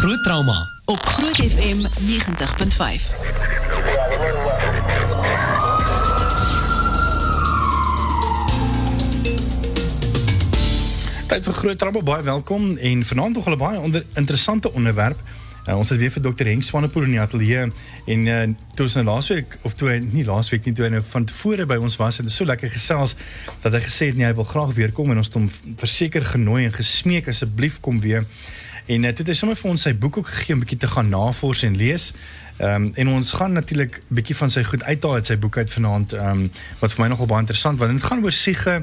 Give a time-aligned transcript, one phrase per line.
[0.00, 1.84] Groot trauma op Groot FM 90.5.
[11.26, 15.20] Tyd vir groot trauma baie welkom en vanaand nog 'n baie onder, interessante onderwerp.
[15.68, 16.44] Uh, ons het weer vir Dr.
[16.44, 17.68] Henk Swanepoel in die ateljee
[18.06, 18.42] en uh,
[18.74, 21.66] toe ons nou laasweek of toe hy nie laasweek nie toe hy nou van tevore
[21.66, 23.16] by ons was en dit is so lekker gesels
[23.60, 26.24] dat hy gesê het nee hy wil graag weer kom en ons het hom verseker
[26.24, 28.24] genooi en gesmeek asseblief kom weer.
[28.90, 30.90] En uh, toe het hy sommer vir ons sy boek ook gegee om bietjie te
[30.90, 32.10] gaan navors en lees.
[32.60, 35.70] Ehm um, en ons gaan natuurlik bietjie van sy goed uithaal uit sy boek uit
[35.72, 36.50] vanaand ehm um,
[36.82, 38.74] wat vir my nogal baie interessant want dit gaan oor siege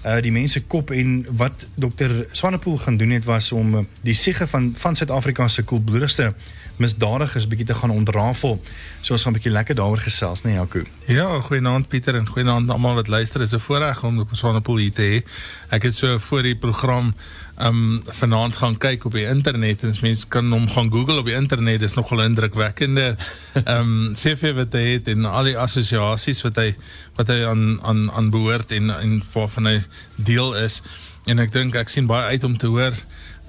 [0.00, 4.16] uh die mense kop en wat dokter Swanepoel gaan doen het was om uh, die
[4.16, 6.32] siege van van Suid-Afrika se koelbloedigste
[6.80, 8.56] misdadigers bietjie te gaan ontrafel.
[9.00, 10.82] So ons gaan 'n bietjie lekker daaroor gesels, nee Jaco.
[11.06, 13.38] Ja, goeienaand Pieter en goeienaand almal wat luister.
[13.38, 15.28] Dit is 'n voorreg om dokter Swanepoel hier te hê.
[15.68, 17.14] Ek het so voor die program
[17.60, 21.36] um vanaand gaan kyk op die internet en mense kan hom gaan Google op die
[21.36, 21.80] internet.
[21.80, 23.16] Dit is nogal indrukwekkende
[23.76, 26.70] um CV wat hy het en al die assosiasies wat hy
[27.18, 29.78] wat hy aan aan aan behoort en en waarvan hy
[30.16, 30.80] deel is.
[31.28, 32.96] En ek dink ek sien baie uit om te hoor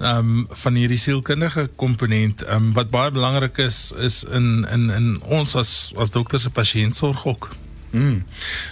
[0.02, 5.56] um van hierdie sielkundige komponent um wat baie belangrik is is in in in ons
[5.56, 7.52] as as dokters se pasiëntsorg ook.
[7.92, 8.24] Mm.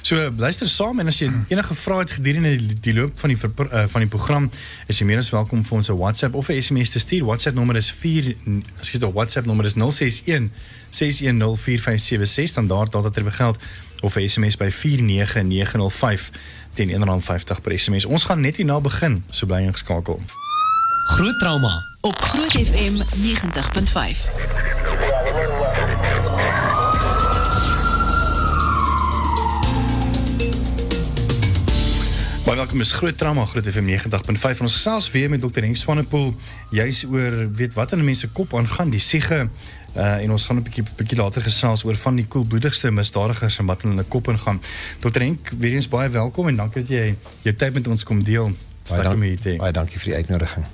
[0.02, 3.38] So luister saam en as jy enige vrae het gedurende die, die loop van die
[3.38, 4.50] ver, uh, van die program,
[4.88, 7.24] is jy meer as welkom vir ons 'n WhatsApp of 'n SMS te stuur.
[7.24, 8.34] WhatsApp nommer is 4
[8.80, 10.48] skiet op WhatsApp nommer is 061
[10.90, 13.58] 6104576 dan daar daar dat dit begeld
[14.00, 16.30] of 'n SMS by 49905
[16.74, 18.04] teen R1.50 per SMS.
[18.04, 20.22] Ons gaan net hierna begin, so bly ingeskakel.
[21.04, 24.99] Groot trauma op Groot FM 90.5.
[32.50, 35.62] Baie welkom is Groot Trauma Groot FM 90.5 en ons gesels weer met Dr.
[35.62, 36.32] Henk Swanepoel
[36.74, 40.64] juis oor weet wat in mense kop aangaan die siege uh, en ons gaan 'n
[40.66, 44.58] bietjie bietjie later gesels oor van die koelbloedigste misdadigers en wat in hulle kop ingaan.
[44.98, 45.20] Dr.
[45.22, 48.50] Henk, weer eens baie welkom en dankie dat jy jou tyd met ons kom deel.
[48.90, 50.66] Baie, dank, baie dankie vir die uitnodiging.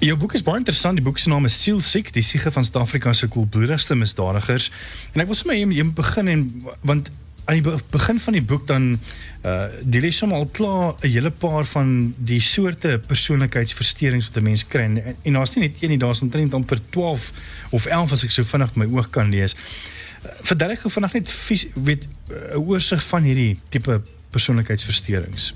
[0.00, 1.00] Jou boek is baie interessant.
[1.00, 4.68] Die boek se naam is Siel Siek, die siege van Suid-Afrika se koelbloedigste misdadigers.
[5.14, 6.44] En ek wil sommer jy begin en
[6.84, 7.10] want
[7.50, 8.92] aan die begin van die boek dan
[9.40, 14.42] uh deel jy sommer al klaar 'n hele paar van die soorte persoonlikheidsversteurings wat 'n
[14.42, 17.32] mens kry en, en daar's nie net een nie, daar's omtrent amper 12
[17.70, 19.54] of 11 as ek so vinnig my oog kan lees.
[19.54, 25.54] Uh, Verduidelik gou vinnig net vies, weet 'n uh, oorsig van hierdie tipe persoonlikheidsversteurings.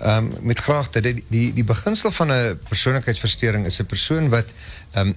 [0.00, 4.46] Ehm um, met graagte die die die beginsel van 'n persoonlikheidsversteuring is 'n persoon wat
[4.94, 5.14] ehm um,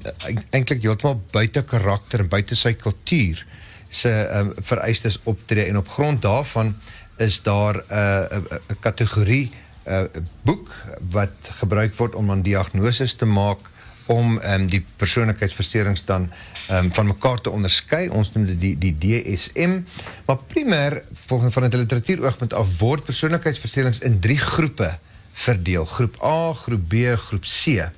[0.49, 3.45] eintlik heeltemal buite karakter en buite sy kultuur
[3.93, 6.75] se ehm um, vereistes optree en op grond daarvan
[7.17, 9.51] is daar 'n uh, 'n kategorie
[9.85, 10.01] 'n uh,
[10.41, 10.73] boek
[11.09, 13.59] wat gebruik word om 'n diagnose te maak
[14.05, 16.31] om ehm die persoonlikheidsversteurings dan
[16.67, 18.09] ehm van mekaar te onderskei.
[18.09, 19.79] Ons noem die die DSM.
[20.25, 24.97] Maar primêr volgens van 'n literatuuroogpunt af word persoonlikheidsversteurings in drie groepe
[25.31, 25.85] verdeel.
[25.85, 27.89] Groep A, groep B, groep C.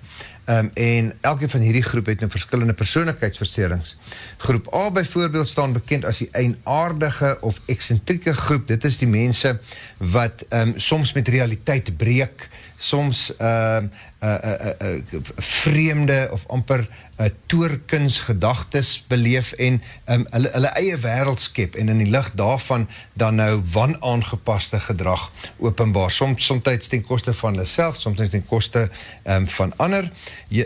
[0.45, 3.95] Um, en elkeen van hierdie groep het 'n nou verskillende persoonlikheidsversteurings.
[4.37, 8.67] Groep A byvoorbeeld staan bekend as die eienaardige of eksentrieke groep.
[8.67, 9.59] Dit is die mense
[9.97, 12.49] wat um, soms met realiteit breek,
[12.85, 16.87] soms ehm uh, uh, uh, uh, uh, vreemde of amper
[17.17, 22.31] uh, toorkuns gedagtes beleef en um, hulle hulle eie wêreld skep en in die lig
[22.37, 26.11] daarvan dan nou wanaangepaste gedrag openbaar.
[26.11, 28.89] Soms soms ten koste van hulle self soms ten koste
[29.23, 30.09] um, van ander.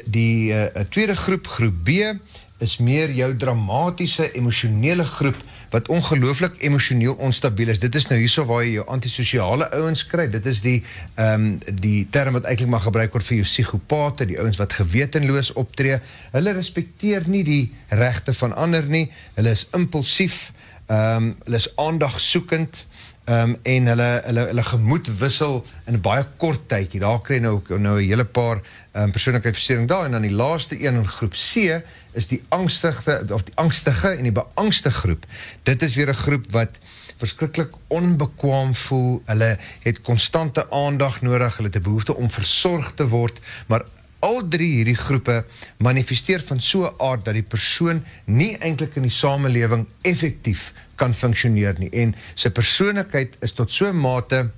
[0.06, 2.13] Die uh, tweede groep groep B
[2.59, 5.38] is meer jou dramatiese emosionele groep
[5.69, 7.80] wat ongelooflik emosioneel onstabiel is.
[7.80, 10.28] Dit is nou hierso waar jy jou antisosiale ouens kry.
[10.31, 10.80] Dit is die
[11.16, 14.74] ehm um, die term wat eintlik maar gebruik word vir jou psigopate, die ouens wat
[14.74, 16.00] gewetenloos optree.
[16.34, 19.07] Hulle respekteer nie die regte van ander nie.
[19.38, 20.52] Hulle is impulsief.
[20.88, 22.86] Ehm um, hulle is aandagsoekend.
[23.29, 27.00] Ehm um, en hulle hulle hulle gemoed wissel in 'n baie kort tydjie.
[27.00, 28.57] Daar kry nou nou 'n hele paar
[28.94, 33.44] um, persoonlikheidsversteuring daar en dan die laaste een in groep C is die angstige of
[33.44, 35.25] die angstige en die beangste groep.
[35.63, 36.80] Dit is weer 'n groep wat
[37.18, 39.21] verskriklik onbekwaam voel.
[39.25, 43.83] Hulle het konstante aandag nodig, hulle het 'n behoefte om versorg te word, maar
[44.19, 45.45] al drie hierdie groepe
[45.77, 51.13] manifesteer van so 'n aard dat die persoon nie eintlik in die samelewing effektief kan
[51.13, 54.50] funksioneer nie en sy persoonlikheid is tot so 'n mate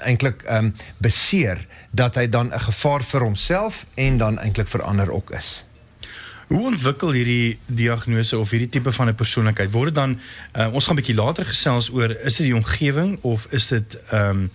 [0.00, 4.82] eintlik ehm um, beseer dat hy dan 'n gevaar vir homself en dan eintlik vir
[4.82, 5.64] ander ook is.
[6.50, 9.70] Hoe ontwikkel hierdie diagnose of hierdie tipe van 'n persoonlikheid?
[9.70, 10.20] Word dit dan
[10.58, 13.98] uh, ons gaan 'n bietjie later gesels oor is dit die omgewing of is dit
[14.10, 14.50] ehm um,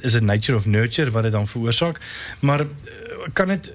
[0.00, 2.00] is dit nature of nurture wat dit dan veroorsaak?
[2.40, 2.66] Maar uh,
[3.32, 3.72] kan dit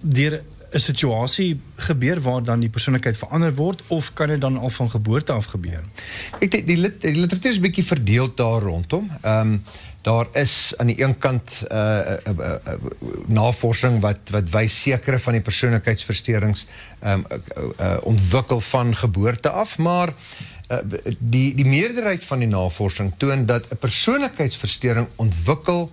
[0.00, 4.70] deur 'n situasie gebeur waar dan die persoonlikheid verander word of kan dit dan al
[4.70, 5.84] van geboorte af gebeur?
[6.40, 6.76] Ek die, die
[7.16, 9.10] literatuur is bietjie verdeel daar rondom.
[9.22, 9.58] Ehm
[10.02, 12.00] daar is aan die een kant uh,
[13.26, 16.66] navorsing wat wat wys sekere van die persoonlikheidsversteurings
[17.00, 17.24] ehm
[18.02, 20.14] ontwikkel van geboorte af, maar
[21.18, 25.90] die die meerderheid van die navorsing toon dat 'n persoonlikheidsversteuring ontwikkel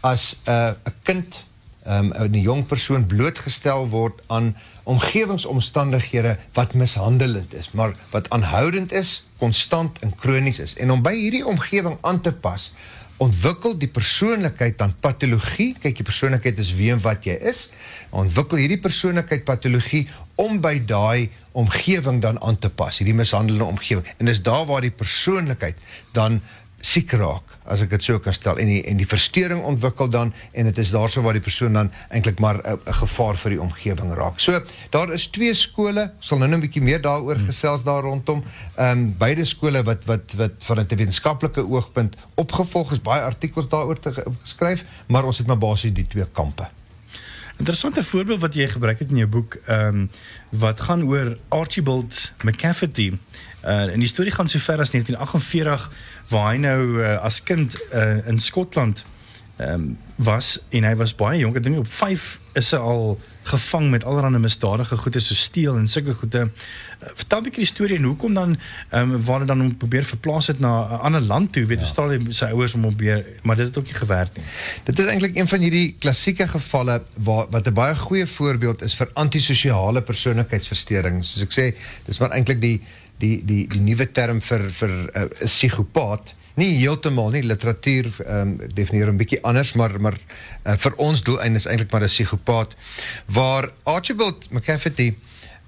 [0.00, 1.46] as 'n kind
[1.88, 9.24] um, 'n jong persoon blootgestel word aan omgewingsomstandighede wat mishandelend is, maar wat aanhoudend is,
[9.38, 10.76] konstant en kronies is.
[10.76, 12.72] En om by hierdie omgewing aan te pas,
[13.16, 15.72] ontwikkel die persoonlikheid dan patologie.
[15.80, 17.68] Kyk, die persoonlikheid is wie en wat jy is.
[18.10, 20.04] Ontwikkel hierdie persoonlikheid patologie
[20.34, 24.06] om by daai omgewing dan aan te pas, hierdie mishandelende omgewing.
[24.20, 25.80] En dis daar waar die persoonlikheid
[26.12, 26.42] dan
[26.84, 30.32] siek raak as ek dit so kan stel en die en die verstoring ontwikkel dan
[30.52, 34.14] en dit is daarso waar die persoon dan eintlik maar 'n gevaar vir die omgewing
[34.14, 34.40] raak.
[34.40, 34.60] So
[34.90, 38.44] daar is twee skole, sal nou net 'n bietjie meer daaroor gesels daar rondom.
[38.76, 43.68] Ehm um, beide skole wat wat wat van 'n wetenskaplike oogpunt opgevolg is, baie artikels
[43.68, 46.68] daaroor te geskryf, maar ons het maar basies die twee kampe.
[47.56, 50.10] Interessante voorbeeld wat jy gebruik het in jou boek, ehm um,
[50.50, 53.12] wat gaan oor Archibald McCafferty.
[53.64, 55.90] Uh en die storie gaan so ver as 1948
[56.28, 59.04] waar hy nou uh, as kind uh, in Skotland
[59.62, 61.56] um, was en hy was baie jonk.
[61.56, 62.28] Ek dink op 5
[62.58, 66.38] is hy al gevang met allerlei misdadige goede so steel en sulke goede.
[66.48, 68.56] Uh, vertel 'n bietjie die storie en hoekom dan
[68.90, 71.64] ehm um, waar hy dan hom probeer verplaas het na 'n ander land toe.
[71.66, 71.84] Weet ja.
[71.84, 74.44] Australië sy ouers om op weer, maar dit het ook nie gewerk nie.
[74.84, 78.94] Dit is eintlik een van hierdie klassieke gevalle waar wat 'n baie goeie voorbeeld is
[78.94, 81.32] vir antisosiale persoonlikheidsversteurings.
[81.32, 81.76] Soos ek sê,
[82.06, 82.82] dis maar eintlik die
[83.18, 87.42] die die die nuwe term vir vir 'n uh, psigopaat nie heeltemal nie.
[87.42, 92.02] Literatuur um, definieer 'n bietjie anders maar maar uh, vir ons doeleinde is eintlik maar
[92.02, 92.74] 'n psigopaat
[93.26, 95.14] waar Archibald McCafferty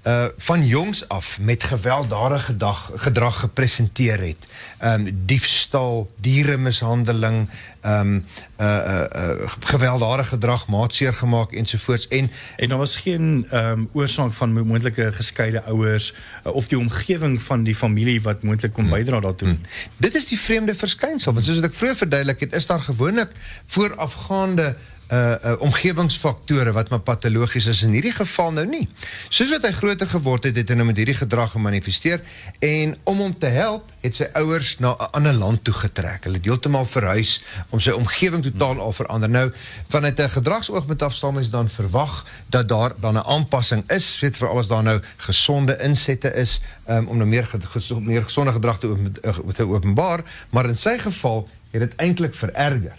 [0.03, 4.47] uh van jongs af met gewelddadige gedrag gedrag gepresenteer het.
[4.83, 7.49] Um diefstal, dieremishandeling,
[7.85, 8.25] um
[8.59, 14.33] uh uh, uh gewelddadige gedrag, maatseer gemaak ensovoorts en en daar was geen um oorsaak
[14.33, 16.13] van moontlike geskeide ouers
[16.45, 18.93] uh, of die omgewing van die familie wat moontlik kon hmm.
[18.93, 19.47] bydra daartoe.
[19.47, 19.61] Hmm.
[19.97, 23.31] Dit is die vreemde verskynsel want soos ek vroeër verduidelik het, is daar gewoonlik
[23.65, 24.75] voorafgaande
[25.11, 28.87] uh, uh omgewingsfaktore wat maar patologies is in hierdie geval nou nie.
[29.29, 32.21] Soos wat hy groter geword het, het hy nou met hierdie gedrag gemanifesteer
[32.65, 36.23] en om hom te help, het sy ouers na 'n ander land toe getrek.
[36.23, 39.29] Hulle het heeltemal verhuis om sy omgewing totaal al verander.
[39.29, 39.51] Nou
[39.87, 44.47] vanuit 'n gedragsoogpunt af staan dan verwag dat daar dan 'n aanpassing is, weet vir
[44.47, 48.87] alles daar nou gesonde insette is um, om nou meer gesonde meer gesonde gedrag te,
[48.87, 49.13] open,
[49.53, 52.97] te openbaar, maar in sy geval het dit eintlik vererger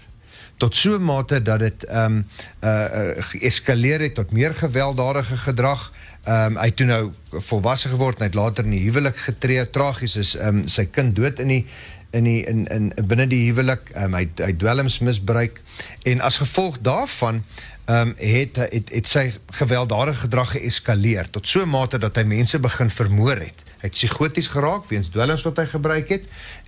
[0.60, 2.26] tot so 'n mate dat dit ehm um,
[2.64, 5.92] uh, uh geeskaleer het tot meer gewelddadige gedrag.
[6.24, 9.70] Ehm um, hy toe nou volwasse geword en hy het later in die huwelik getree.
[9.70, 11.64] Tragies is ehm um, sy kind dood in die
[12.10, 13.90] in die in in binne die huwelik.
[13.94, 15.62] Ehm um, hy hy dwelms misbruik
[16.02, 17.44] en as gevolg daarvan
[17.84, 19.32] ehm um, het, het het sy
[19.62, 23.69] gewelddadige gedrag geeskaleer tot so 'n mate dat hy mense begin vermoor het.
[23.80, 26.26] Hy het psigoties geraak weens dwelms wat hy gebruik het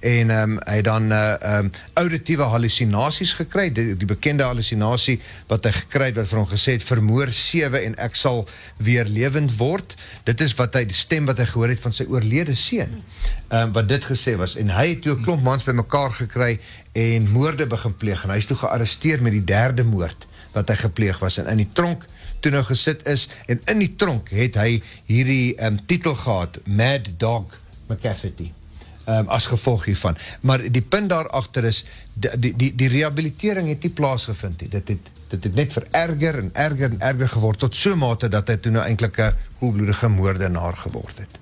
[0.08, 1.68] en um, hy dan uh um,
[2.00, 3.66] auditiewe hallusinasies gekry.
[3.74, 5.18] Die, bekende hallusinasie
[5.50, 8.46] wat hy gekry het wat vir hom gesê het vermoor sewe en ek sal
[8.80, 9.92] weer lewend word.
[10.24, 12.96] Dit is wat hy die stem wat hy gehoor het van sy oorlede seun.
[13.52, 16.58] Um, wat dit gesê was en hy het toe 'n klomp mans bymekaar gekry
[16.96, 20.76] en moorde begin pleeg en hy is toe gearresteer met die derde moord wat hy
[20.76, 22.08] gepleeg was en in die tronk
[22.42, 24.80] toe nou gesit is en in die tronk het hy
[25.10, 27.54] hierdie um, titel gehad Mad Dog
[27.88, 28.50] McCafferty
[29.06, 30.16] um, as gevolg hiervan.
[30.42, 31.84] Maar die punt daar achter is
[32.14, 34.70] die, die, die rehabilitering het nie plaasgevind nie.
[34.72, 38.50] Dit het, dit het net vererger en erger en erger geword tot so mate dat
[38.50, 41.38] hy toe nou eindelijk een koelbloedige moordenaar geword het.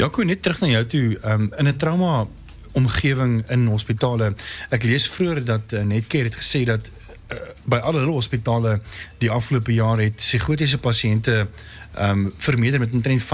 [0.00, 2.26] Jaco, net terug na jou toe um, in een trauma
[2.78, 4.34] omgeving in hospitale.
[4.74, 6.90] Ek lees vroeger dat uh, Netcare het gesê dat
[7.68, 8.78] by alle hulle hospitale
[9.20, 11.46] die afgelope jaar het psigotiese pasiënte
[11.98, 13.26] ehm um, vermeerder met omtrent 5%.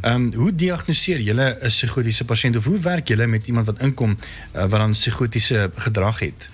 [0.00, 3.80] Ehm um, hoe diagnoseer julle 'n psigotiese pasiënt of hoe werk julle met iemand wat
[3.80, 6.48] inkom uh, wat dan psigotiese gedrag het?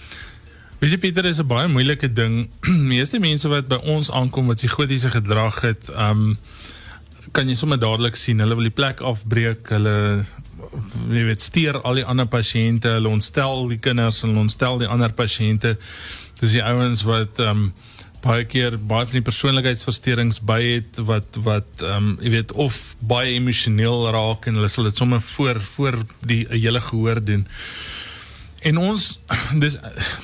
[0.79, 2.49] Weet jy Pieter, is 'n baie moeilike ding.
[2.95, 6.37] Meeste mense wat by ons aankom wat psigotiese gedrag het, ehm um,
[7.33, 10.25] kan jy sommer dadelik sien hulle wil die plek afbreek, hulle
[11.11, 15.12] jy weet steur al die ander pasiënte, hulle ontstel die kinders en ontstel die ander
[15.12, 15.76] pasiënte
[16.45, 17.67] dis die ouens wat um,
[18.25, 23.35] baie keer baie van die persoonlikheidsversteurings by het wat wat um, jy weet of baie
[23.37, 27.45] emosioneel raak en hulle sal dit sommer voor voor die hele gehoor doen
[28.65, 29.03] En ons
[29.63, 29.75] dis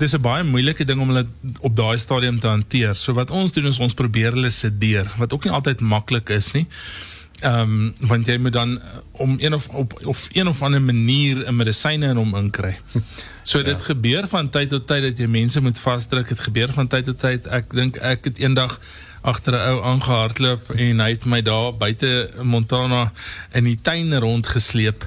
[0.01, 1.27] dis 'n baie moeilike ding om hulle
[1.61, 2.95] op daai stadium te hanteer.
[2.97, 6.53] So wat ons doen is ons probeer hulle sedeer, wat ook nie altyd maklik is
[6.57, 6.65] nie.
[6.65, 7.10] Ehm
[7.45, 8.81] um, want jy moet dan
[9.13, 12.79] om een of op of een of ander manier 'n medisyne in hom inkry.
[13.43, 13.65] So ja.
[13.65, 16.29] dit gebeur van tyd tot tyd dat jy mense moet vasdruk.
[16.29, 17.47] Dit gebeur van tyd tot tyd.
[17.47, 18.81] Ek dink ek het eendag
[19.21, 23.13] agter 'n ou aangehardloop en hy het my daar buite Montana
[23.53, 25.07] in die tuin rondgesleep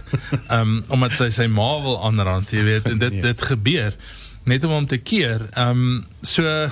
[0.51, 3.95] um omdat hy sy ma wil aanrand, jy weet, en dit dit gebeur
[4.45, 5.41] net om hom te keer.
[5.57, 6.69] Um so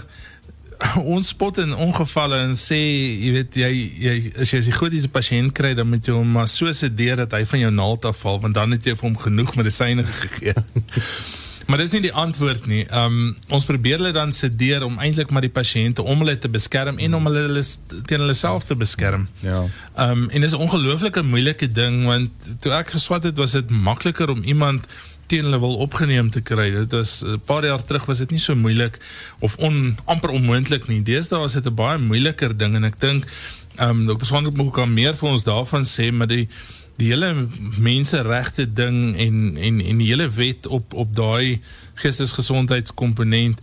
[1.13, 3.71] ons spot in ongevalle en sê jy weet jy
[4.05, 6.47] jy as jy as jy goed is 'n pasiënt kry dan moet jy hom maar
[6.47, 9.55] so sedeer dat hy van jou naald afval want dan het jy vir hom genoeg
[9.55, 10.55] medisyne gegee.
[11.71, 12.81] Maar dis nie die antwoord nie.
[12.91, 16.97] Um ons probeer hulle dan sedeer om eintlik maar die pasiënte om hulle te beskerm
[16.99, 17.63] en om hulle, hulle
[18.09, 19.27] teen hulle self te beskerm.
[19.45, 19.61] Ja.
[19.95, 24.29] Um en dis 'n ongelooflike moeilike ding want toe ek geswat het was dit makliker
[24.29, 24.87] om iemand
[25.31, 26.67] teen hulle wil opgeneem te kry.
[26.73, 28.99] Dit was 'n paar jaar terug was dit nie so moeilik
[29.39, 31.01] of on amper onmoontlik nie.
[31.01, 33.25] Deesdae is dit 'n baie moeiliker ding en ek dink
[33.79, 34.25] um Dr.
[34.25, 36.47] Swanger moet kan meer vir ons daarvan sê, maar die
[36.97, 37.47] die hele
[37.77, 41.61] menseregte ding en en en die hele wet op op daai
[41.93, 43.59] geestesgesondheidskomponent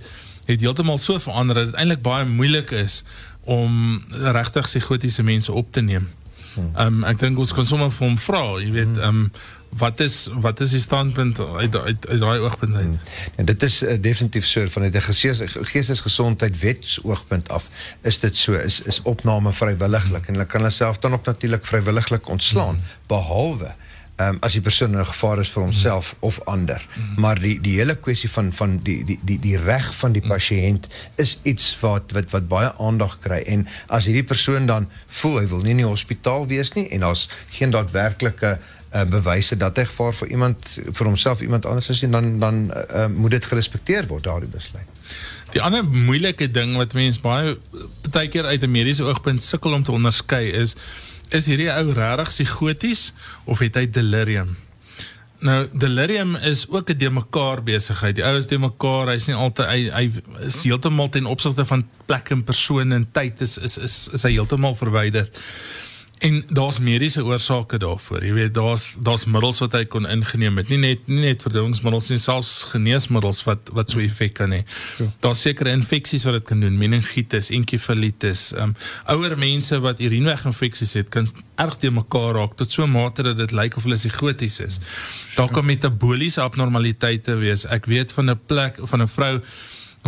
[0.47, 3.03] het heeltemal so verander dat dit eintlik baie moeilik is
[3.45, 6.09] om regtig psigotiese mense op te neem.
[6.55, 6.71] Hmm.
[6.75, 9.05] Ehm um, ek dink ons kan sommer vir hom vra, jy weet, hmm.
[9.05, 9.31] ehm um,
[9.77, 12.85] wat is wat is die standpunt uit uit uit daai oogpunt uit?
[12.85, 13.01] Hmm.
[13.37, 15.03] En dit is uh, definitief so van uit 'n
[15.63, 17.69] geestesgesondheid wets oogpunt af
[18.03, 21.67] is dit so is is opname vrywilliglik en hulle kan hulle self dan ook natuurlik
[21.67, 22.85] vrywilliglik ontslaan hmm.
[23.07, 23.75] behalwe
[24.21, 26.29] um, as die persoon 'n gevaar is vir homself mm.
[26.29, 26.87] of ander.
[26.95, 27.21] Mm.
[27.21, 30.89] Maar die die hele kwessie van van die die die die reg van die pasiënt
[31.17, 35.47] is iets wat wat wat baie aandag kry en as hierdie persoon dan voel hy
[35.47, 38.59] wil nie in die hospitaal wees nie en daar's geen daadwerklike
[38.95, 42.63] uh, bewyse dat hy gevaar vir iemand vir homself iemand anders is en dan dan
[42.73, 45.03] uh, moet dit gerespekteer word daardie besluit.
[45.53, 47.57] Die ander moeilike ding wat mense baie
[48.13, 50.77] baie keer uit 'n mediese oogpunt sukkel om te onderskei is
[51.29, 53.13] is hierdie ou regtig psigoties
[53.45, 54.57] of het hy delirium?
[55.39, 58.17] Nou delirium is ook 'n de mekaar besigheid.
[58.17, 60.13] Die ou is de mekaar, hy's nie altyd hy hy
[60.47, 64.31] is heeltemal ten opsigte van plek en persoon en tyd is is is, is hy
[64.31, 65.29] heeltemal verwyder.
[66.19, 68.25] En daar's mediese oorsake daarvoor.
[68.25, 70.69] Jy weet, daar's daar's middels wat hy kon ingeneem het.
[70.73, 74.63] Nie net nie net verdowingmiddels nie, selfs geneesmiddels wat wat so effek kan hê.
[74.67, 75.11] Sure.
[75.25, 78.49] Daar's sekere infeksies wat dit kan doen, meningitis, enkefalitis.
[78.59, 78.75] Um
[79.15, 83.37] ouer mense wat urineweginfeksies het, kan erg te mekaar raak tot so 'n mate dat
[83.37, 84.81] dit lyk of hulle psigoties is.
[84.81, 85.37] Sure.
[85.37, 87.67] Daar kan metaboliese abnormaliteite wees.
[87.67, 89.41] Ek weet van 'n plek van 'n vrou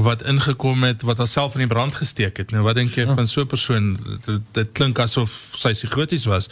[0.03, 2.51] wat ingekom het wat haarself in die brand gesteek het.
[2.51, 3.99] Nou wat dink jy van so 'n persoon?
[4.25, 6.49] Dit, dit klink asof sy psigoties was.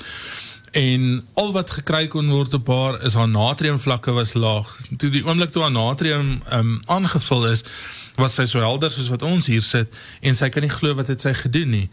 [0.70, 4.76] En al wat gekry kon word op haar is haar natriumvlakke was laag.
[4.96, 7.64] Toe die oomblik toe haar natrium um, aangevul is,
[8.16, 11.06] was sy so helder soos wat ons hier sit en sy kan nie glo wat
[11.06, 11.88] dit sy gedoen nie.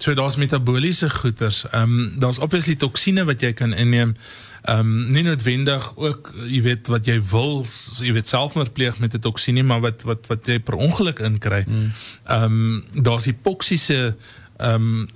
[0.00, 1.64] So daar's metaboliese goeters.
[1.70, 4.16] Ehm um, daar's obviously toksine wat jy kan inneem.
[4.62, 7.66] Ehm um, nie noodwendig ook jy weet wat jy wil,
[8.00, 11.18] jy weet selfmoord pleeg met 'n toksien nie, maar wat wat wat jy per ongeluk
[11.18, 11.62] inkry.
[11.68, 11.92] Hmm.
[12.24, 14.16] Ehm um, daar's hipoksiese
[14.56, 15.08] ehm um,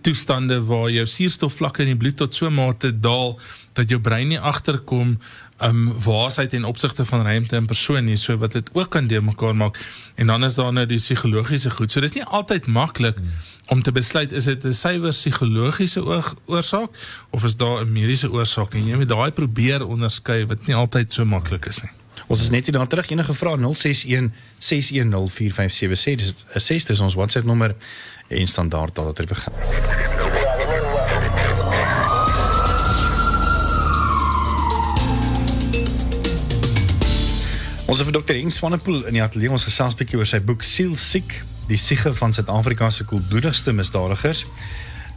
[0.00, 3.40] toestande waar jou suurstofvlakke in die bloed tot so mate daal
[3.72, 5.18] dat jou brein nie agterkom
[5.62, 9.24] um waarheid en opsigte van ruimte en persoon nie so wat dit ook kan deur
[9.24, 9.78] mekaar maak.
[10.14, 11.90] En dan is daar nou die psigologiese goed.
[11.90, 13.16] So dis nie altyd maklik
[13.68, 16.02] om te besluit is dit 'n suiwer psigologiese
[16.46, 16.90] oorsaak
[17.30, 18.74] of is daar 'n mediese oorsaak?
[18.74, 21.90] En jy moet daai probeer onderskei wat nie altyd so maklik is nie.
[22.26, 23.10] Ons is net hier dan terug.
[23.10, 23.56] Enige vrae?
[23.58, 27.74] 061 610 4576 dis 'n 6 dis ons WhatsApp nommer
[28.28, 30.39] en standaard daar dat jy begin.
[37.90, 38.36] Ons het vir Dr.
[38.38, 41.32] Henk Swanepoel in die ateljee ons gesels bietjie oor sy boek Siel siek,
[41.66, 44.44] die siege van Suid-Afrika se koelbloedigste misdadigers.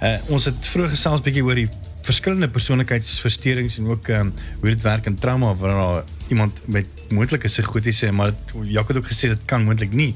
[0.01, 1.67] Uh ons het vroeër gesels bietjie oor die
[2.01, 4.31] verskillende persoonlikheidsversteurings en ook um,
[4.63, 8.33] hoe dit werk in trauma waar daar iemand met moontlike psigotiese maar
[8.65, 10.15] Jacques het ook gesê dit kan moontlik nie.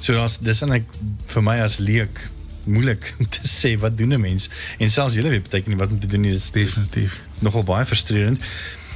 [0.00, 0.88] So daar's dis eintlik
[1.34, 2.22] vir my as leek
[2.64, 4.48] moeilik om te sê wat doen 'n mens
[4.78, 6.32] en selfs julle weet baie keer nie wat om te doen nie.
[6.32, 8.40] Dit is definitief nogal baie frustrerend.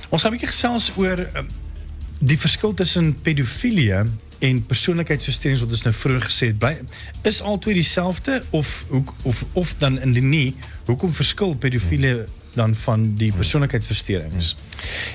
[0.08, 1.52] Ons het 'n bietjie gesels oor um,
[2.22, 4.04] die verskil tussen pedofilie
[4.42, 6.76] en persoonlikheidsversteurings wat ons nou vroeër gesê het, bly
[7.28, 8.84] is albei dieselfde of
[9.26, 10.46] of of dan in die nie,
[10.86, 12.22] hoekom verskil pedofilie
[12.54, 14.54] dan van die persoonlikheidsversteurings?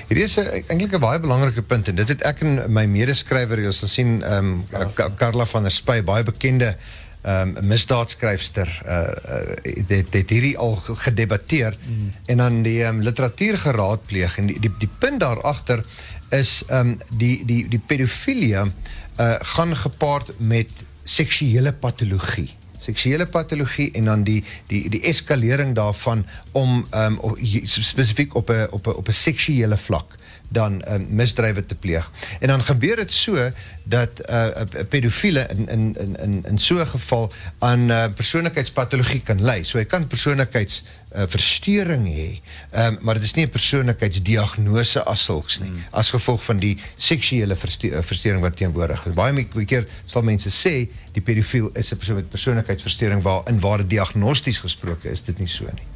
[0.08, 4.22] Hierdie is eintlik 'n baie belangrike punt en dit het ek en my medeskrywer, sien,
[4.22, 6.76] ehm um, Karla van der Spy, baie bekende
[7.22, 8.98] ehm um, misdaadskryfster uh,
[9.34, 12.12] uh het hierdie al gedebatteer mm.
[12.26, 15.82] en dan die um, literatuur geraadpleeg en die die, die punt daar agter
[16.30, 20.70] is ehm die die die pedofilie uh gaan gepaard met
[21.04, 27.16] seksuele patologie seksuele patologie en dan die die die eskalering daarvan om ehm
[27.64, 30.14] spesifiek op 'n op op seksuele vlak
[30.48, 32.10] dan um, misdrywe te pleeg.
[32.40, 33.50] En dan gebeur dit so
[33.84, 34.46] dat uh,
[34.88, 39.64] pedofiele in in in in in so 'n geval aan uh, persoonlikheidspatologie kan lei.
[39.64, 40.84] So hy kan persoonlikheids
[41.16, 42.40] uh, verstoring hê.
[42.70, 45.84] Ehm um, maar dit is nie 'n persoonlikheidsdiagnose as sulks nie, hmm.
[45.90, 47.56] as gevolg van die seksuele
[48.00, 49.14] verstoring wat teenwoordig is.
[49.14, 53.86] Baie keer sal mense sê die pedofiel is 'n persoon met persoonlikheidsversteuring waar in ware
[53.86, 55.86] diagnosties gesproke is dit nie so nie.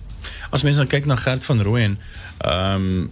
[0.50, 1.98] As mense dan kyk na Gert van Rooyen,
[2.38, 3.10] ehm um,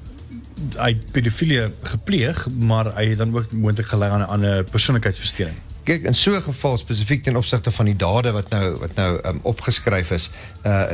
[0.76, 5.56] hy pedofilie gepleeg, maar hy het dan ook moontlik gelei aan 'n ander persoonlikheidsversteuring.
[5.84, 9.18] Kyk, in so 'n geval spesifiek ten opsigte van die dade wat nou wat nou
[9.26, 10.30] um, opgeskryf is,
[10.66, 10.84] uh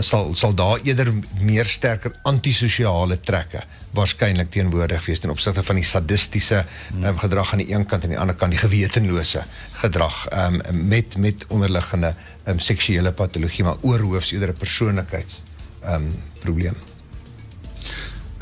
[0.00, 5.84] sal sal daar eerder meer sterker antisosiale trekke waarskynlik teenwoordig wees ten opsigte van die
[5.84, 6.64] sadistiese
[7.02, 10.60] um, gedrag aan die een kant en aan die ander kant die gewetenlose gedrag um,
[10.88, 12.14] met met onderliggende
[12.46, 15.42] um, seksuele patologie maar oorhoofs eerder 'n persoonlikheids
[15.84, 16.74] um, probleem.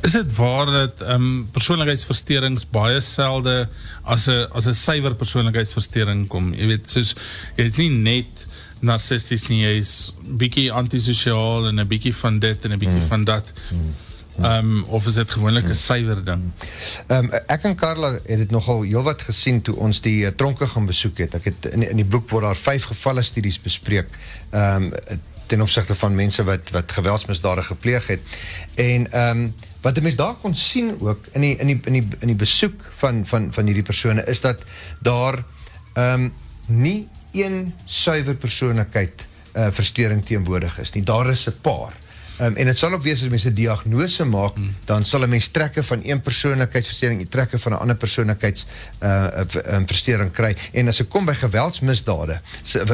[0.01, 3.69] Is dit waar dat ehm um, persoonlikheidsversteurings baie selde
[4.03, 6.55] as 'n as 'n suiwer persoonlikheidsversteuring kom?
[6.55, 7.15] Jy weet, soos
[7.57, 8.47] jy het nie net
[8.81, 13.09] narcissisties nie, jy's bietjie antisosiaal en 'n bietjie van dit en 'n bietjie hmm.
[13.09, 13.53] van dat.
[14.43, 16.43] Ehm um, of is dit gewoonlik 'n suiwer ding?
[17.07, 20.67] Ehm um, ek en Karla het dit nogal heelwat gesien toe ons die uh, tronke
[20.67, 21.35] gaan besoek het.
[21.35, 24.09] Ek het in in die boek word daar vyf gevalle studies bespreek.
[24.51, 24.93] Ehm um,
[25.47, 28.21] ten opsigte van mense wat wat geweldsmisdade gepleeg het.
[28.75, 29.49] En ehm
[29.87, 32.41] wat 'n mens daar kon sien ook in die in die in die in die
[32.47, 34.63] besoek van van van hierdie persone is dat
[35.01, 35.45] daar
[35.95, 36.33] ehm um,
[36.69, 39.27] nie een suiwer persoonlikheid
[39.57, 41.05] uh verstoring teenwoordig is nie.
[41.05, 41.93] Daar is 'n paar.
[42.37, 44.75] Ehm um, en dit sal ook wees as mense diagnose maak, hmm.
[44.85, 48.67] dan sal 'n mens trekke van een persoonlikheidsversteuring, die trekke van 'n ander persoonlikheids
[49.03, 49.41] uh
[49.79, 50.57] 'n versteuring kry.
[50.73, 52.41] En as dit kom by geweldsmisdade,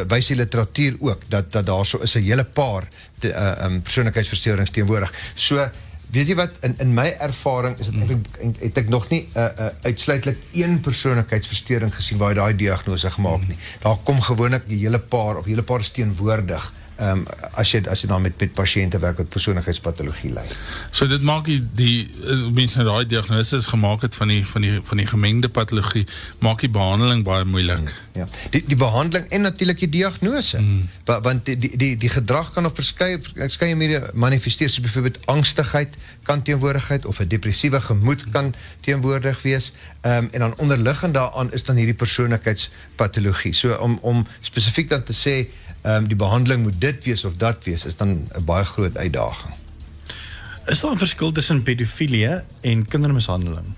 [0.08, 3.82] wys die literatuur ook dat dat daar so is 'n hele paar te, uh um
[3.82, 5.12] persoonlikheidsversteurings teenwoordig.
[5.34, 5.70] So
[6.12, 8.02] weet jy wat in in my ervaring is dit hmm.
[8.04, 13.11] eintlik het ek nog nie 'n uh, uh, uitsluitlik een persoonlikheidsversteuring gesien waar daai diagnose
[13.11, 13.57] gemaak nie.
[13.81, 17.25] Daar kom gewoonlik 'n hele paar of 'n hele paar teenwoordig ehm um,
[17.59, 20.45] as jy as jy dan met met pasiënte werk wat persoonlikheidspatologie ly.
[20.91, 24.67] So dit maak die die eh, mense nou daai diagnose gemaak het van die van
[24.67, 26.05] die van die gemengde patologie
[26.45, 27.83] maak die behandeling baie moeilik.
[27.83, 28.29] Mm, ja.
[28.55, 30.61] Die die behandeling en natuurlik die diagnose.
[30.61, 30.88] Mm.
[31.09, 35.21] Wa, want die, die die die gedrag kan op verskeie verskeie maniere manifesteer, so byvoorbeeld
[35.33, 35.97] angstigheid
[36.29, 39.73] kan teenwoordigheid of 'n depressiewe gemoed kan teenwoordig wees.
[40.03, 43.53] Um, en dan onderliggend daaraan is dan hierdie persoonlikheidspatologie.
[43.53, 45.49] So om om spesifiek dan te sê
[45.83, 49.55] um, die behandeling moet dit wees of dat wees, is dan 'n baie groot uitdaging.
[50.66, 53.75] Is daar 'n verskil tussen pedofilie en kindermishandeling?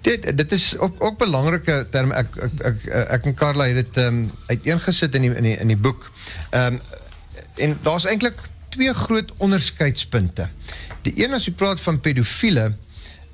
[0.00, 3.96] Dit dit is ook ook belangrike term ek ek ek ek en Karla het dit
[3.96, 6.10] ehm um, uiteengesit in die in die in die boek.
[6.50, 6.80] Ehm um,
[7.56, 8.36] en daar's eintlik
[8.68, 10.48] twee groot onderskeidspunte.
[11.02, 12.72] Die een as jy praat van pedofiele,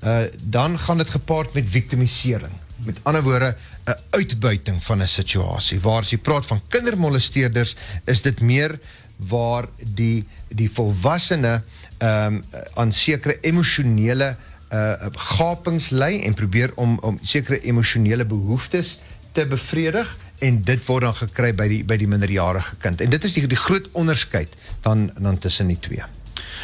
[0.05, 2.53] uh dan gaan dit gepaard met victimisering.
[2.85, 5.81] Met ander woorde, 'n uitbuiting van 'n situasie.
[5.81, 8.79] Waar as jy praat van kindermolesteerders, is dit meer
[9.17, 11.63] waar die die volwassene
[11.99, 12.43] ehm um,
[12.75, 14.37] aan sekere emosionele
[14.73, 19.01] uh gapings lê en probeer om om sekere emosionele behoeftes
[19.33, 23.01] te bevredig en dit word dan gekry by die by die minderjarige kind.
[23.01, 26.03] En dit is die die groot onderskeid dan dan tussen die twee.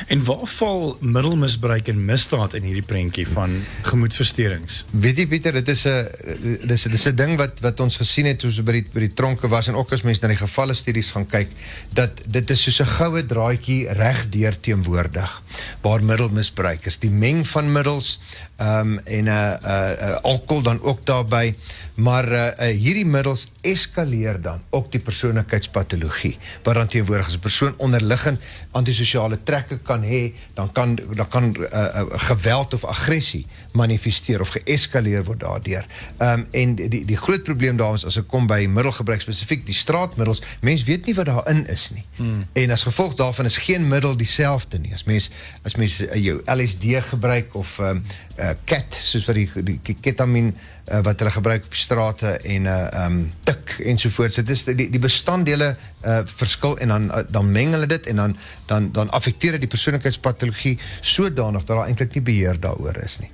[0.07, 4.85] En waar val middelmisbruik en misdaad in hierdie prentjie van gemoedversteurings?
[4.93, 8.39] Weet jy Pieter, dit is 'n dis dis 'n ding wat wat ons gesien het
[8.39, 10.75] toe ons by die by die tronke was en ook as mense na die gevalle
[10.75, 11.49] studies gaan kyk,
[11.95, 15.43] dat dit is soos 'n goue draadjie reg deur teenwoordig
[15.83, 16.99] waar middelmisbruik is.
[16.99, 18.21] Die meng van middels
[18.57, 21.55] ehm um, en 'n uh, uh, alkohol dan ook daarbey
[21.97, 27.39] maar uh, uh, hierdie middels eskaleer dan ook die persoonlikheidspatologie wat dan teenwoordig is 'n
[27.39, 33.47] persoon onderliggend antisosiale trekke kan hê dan kan dan kan uh, uh, geweld of aggressie
[33.73, 35.87] manifesteer of geeskaleer word daardeur.
[36.19, 39.67] Ehm um, en die die groot probleem daar is as ek kom by middelgebruik spesifiek
[39.67, 42.05] die straatmiddels, mense weet nie wat daarin is nie.
[42.17, 42.45] Hmm.
[42.53, 44.95] En as gevolg daarvan is geen middel dieselfde nie.
[44.95, 45.31] As mens
[45.63, 48.03] as mens uh, jou LSD gebruik of ehm um,
[48.39, 50.53] uh, ket soos wat die die ketamine
[50.91, 53.19] uh, wat hulle gebruik op strate en uh, um
[53.49, 54.41] tik ensovoorts.
[54.43, 55.75] Dit is die die bestanddele
[56.07, 59.67] uh verskil en dan uh, dan meng hulle dit en dan dan dan affekteer dit
[59.67, 63.31] die persoonlikheidspatologie sodanig dat daar eintlik nie beheer daaroor is nie.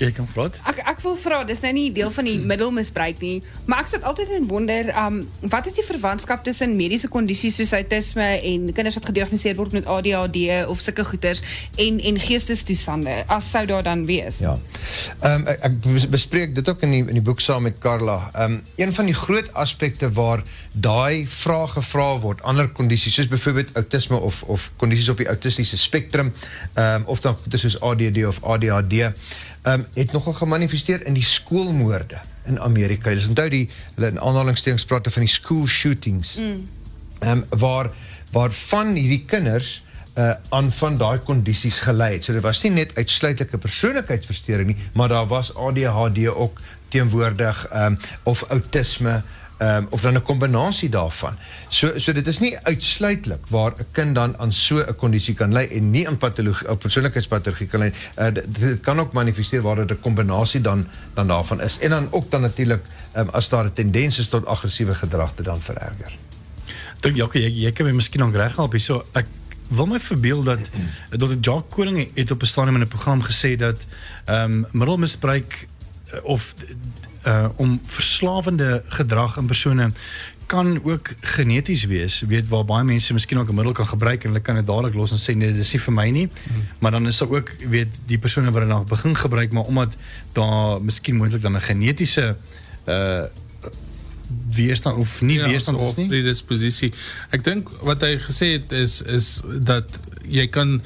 [0.00, 0.56] Jy kan praat.
[0.68, 3.36] Ek ek wil vra, dis nou nie deel van die middelmisbruik nie,
[3.68, 5.20] maar ek sit altyd en wonder, um
[5.52, 9.88] wat is die verwantskap tussen mediese kondisies soos autisme en kinders wat gediagnoseer word met
[9.90, 11.44] ADHD of sulke goeters
[11.80, 14.40] en en geestestoestande as sou daar dan wees?
[14.44, 14.56] Ja.
[15.20, 18.18] Ehm um, ek, ek bespreek dit ook in die in die boek saam met Carla.
[18.32, 23.28] Ehm um, een van die groot aspekte waar daai vrae gevra word, ander kondisies soos
[23.28, 26.32] byvoorbeeld autisme of of kondisies op die autistiese spektrum,
[26.74, 31.26] ehm um, of dan soos ADD of ADHD, ehm um, het nogal gemanifesteer in die
[31.26, 33.10] skoolmoorde in Amerika.
[33.10, 36.36] Jy onthou die hulle in aanhalingstekens praat van die school shootings.
[36.38, 36.66] Mm.
[37.20, 37.90] um, waar
[38.30, 39.80] waar van hierdie kinders
[40.14, 42.24] uh, aan van daai kondisies gelei het.
[42.24, 47.98] So dit was nie net uitsluitlike persoonlikheidsversteuring nie, maar daar was ADHD ook teenwoordig um,
[48.22, 49.22] of autisme
[49.60, 51.34] um, of dan 'n kombinasie daarvan.
[51.68, 55.52] So so dit is nie uitsluitlik waar 'n kind dan aan so 'n kondisie kan
[55.52, 57.92] lei en nie aan patologie of persoonlikheidspatologie kan lei.
[58.18, 61.78] Uh, dit kan ook manifesteer waar dit 'n kombinasie dan dan daarvan is.
[61.78, 62.82] En dan ook dan natuurlik
[63.16, 66.12] um, as daar 'n tendens is tot aggressiewe gedrag te dan vererger.
[67.00, 69.04] Dink Jacques, jy jy kan my miskien nog reg help hierso.
[69.12, 69.26] Ek
[69.68, 70.58] wil my verbeel dat
[71.10, 71.36] Dr.
[71.40, 73.78] Jacques Koning het op 'n stadium in 'n program gesê dat
[74.24, 75.66] ehm um, middelmisbruik
[76.22, 76.54] of
[77.26, 79.90] uh om verslawende gedrag in persone
[80.50, 84.28] kan ook geneties wees, weet waar baie mense miskien ook 'n middel kan gebruik en
[84.28, 86.28] hulle kan dit dadelik los en sê nee, dis nie vir my nie.
[86.28, 86.66] Hmm.
[86.80, 89.96] Maar dan is daar ook weet die persone wat dit nou begin gebruik maar omdat
[90.32, 92.36] daar miskien moontlik dan 'n genetiese
[92.86, 93.24] uh
[94.54, 96.06] weerstand of nie ja, weerstand is nie.
[96.06, 96.92] predisposisie.
[97.30, 100.80] Ek dink wat hy gesê het is is dat jy kan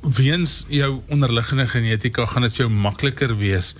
[0.00, 3.74] weens jou onderliggende genetika gaan dit jou makliker wees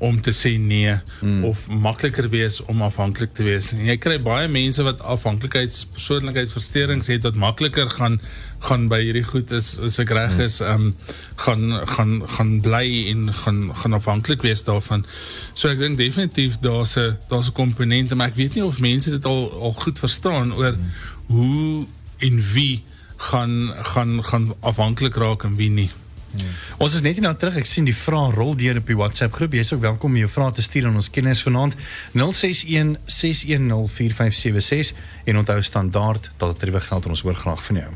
[0.00, 1.44] om te sê nee hmm.
[1.44, 3.70] of makliker wees om afhanklik te wees.
[3.76, 8.16] En jy kry baie mense wat afhanklikheids persoonlikheidsversteurings het wat makliker gaan
[8.64, 10.96] gaan by hierdie goed is as ek reg is, ehm um,
[11.40, 15.04] gaan gaan gaan bly en gaan gaan afhanklik wees daarvan.
[15.52, 19.10] So ek dink definitief daar's 'n daar's 'n komponent, maar ek weet nie of mense
[19.10, 20.92] dit al al goed verstaan oor hmm.
[21.26, 21.86] hoe
[22.18, 22.82] en wie
[23.16, 25.90] gaan gaan gaan afhanklik raak en wie nie.
[26.32, 26.46] Hmm.
[26.78, 27.56] Ons is net nou terug.
[27.56, 29.56] Ek sien die vrae rol deur op die WhatsApp groep.
[29.56, 31.76] Jy is ook welkom om jou vrae te stuur aan ons kenners vanaand
[32.14, 37.82] 061 610 4576 en onthou standaard dat dit terwyl geld en ons hoor graag van
[37.84, 37.90] jou.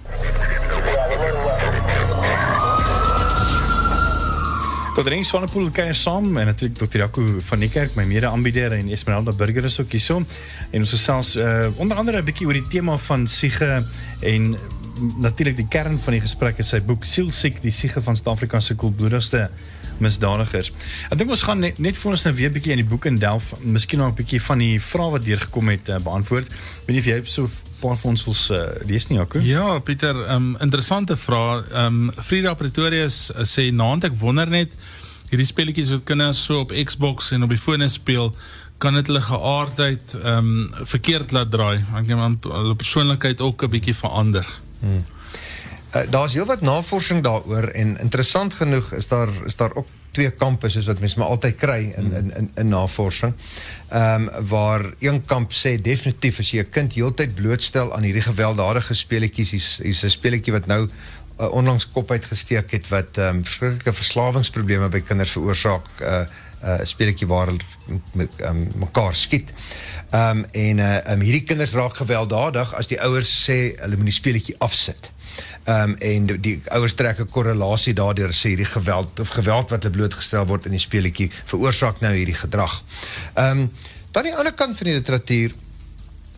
[4.94, 6.97] Tot van 'n pool kuier saam en natuurlik Dr.
[6.97, 10.23] Jaco van die kerk, my mede-aanbieder en Esmeralda Burger is ook hier so.
[10.70, 13.85] En ons gesels uh, onder andere 'n bietjie oor die tema van siege
[14.20, 14.57] en
[15.18, 18.74] natuurlik die kern van die gesprek is sy boek Sielsiek, die siege van Suid-Afrika se
[18.74, 19.48] koelbloedigste
[20.02, 20.72] misdadigers.
[21.11, 23.07] Ek dink ons gaan net net vir ons nou weer 'n bietjie in die boek
[23.07, 26.48] in delf, miskien nog 'n bietjie van die vrae wat deurgekom het uh, beantwoord.
[26.87, 27.48] Weet nie of jy so
[27.80, 29.38] paar van ons wil uh, lees nie, Jaco?
[29.38, 31.62] Ja, Pieter, um, interessante vrae.
[31.72, 34.72] Ehm um, Frida Pretorius uh, sê naand ek wonder net
[35.30, 38.35] hierdie speletjies wat kinders so op Xbox en op die fone speel
[38.78, 41.85] kan dit hulle geaardheid ehm um, verkeerd laat draai.
[41.94, 44.46] Ek dink aan hulle persoonlikheid ook 'n bietjie verander.
[44.85, 45.05] Hmm.
[45.94, 49.87] Uh, daar is heel wat navorsing daaroor en interessant genoeg is daar is daar ook
[50.11, 53.35] twee kampe soos wat mense maar altyd kry in in in, in navorsing.
[53.88, 58.27] Ehm um, waar een kamp sê definitief as jy 'n kind heeltyd blootstel aan hierdie
[58.27, 59.51] gewelddadige speletjies,
[59.83, 64.88] hier's 'n speletjie wat nou uh, onlangs kop uitgesteek het wat ehm um, verskriklike verslawingsprobleme
[64.88, 65.87] by kinders veroorsaak.
[66.01, 66.27] Uh,
[66.64, 69.50] uh 'n speletjie waar hulle met um, mekaar skiet.
[70.11, 74.12] Ehm um, en uh um, hierdie kinders raak gewelddadig as die ouers sê hulle moet
[74.12, 75.11] die speletjie afsit.
[75.64, 79.70] Ehm um, en die, die ouers trek 'n korrelasie daardeur sê hierdie geweld of geweld
[79.70, 82.83] wat hulle blootgestel word in die speletjie veroorsaak nou hierdie gedrag.
[83.35, 83.70] Ehm um,
[84.12, 85.55] dan die ander kant van die literatuur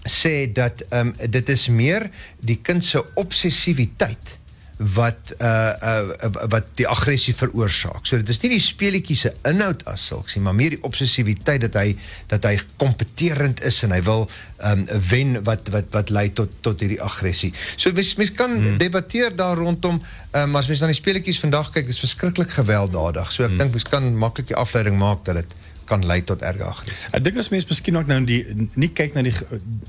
[0.09, 2.11] sê dat ehm um, dit is meer
[2.41, 4.39] die kind se obsessiwiteit
[4.77, 8.05] wat uh uh wat die aggressie veroorsaak.
[8.05, 11.65] So dit is nie die speletjie se inhoud as sulks nie, maar meer die obsessiwiteit
[11.65, 11.95] dat hy
[12.29, 14.27] dat hy kompeterend is en hy wil
[14.61, 17.55] um wen wat wat wat lei tot tot hierdie aggressie.
[17.77, 18.77] So mens mens kan hmm.
[18.83, 23.33] debatteer daar rondom, um, maar as mens na die speletjies vandag kyk, is verskriklik gewelddadig.
[23.33, 23.62] So ek hmm.
[23.65, 27.11] dink mens kan maklik die afleiding maak dat dit kan lei tot erge aggressie.
[27.16, 28.40] Ek dink as mense miskien ook nou die
[28.75, 29.35] nie kyk na die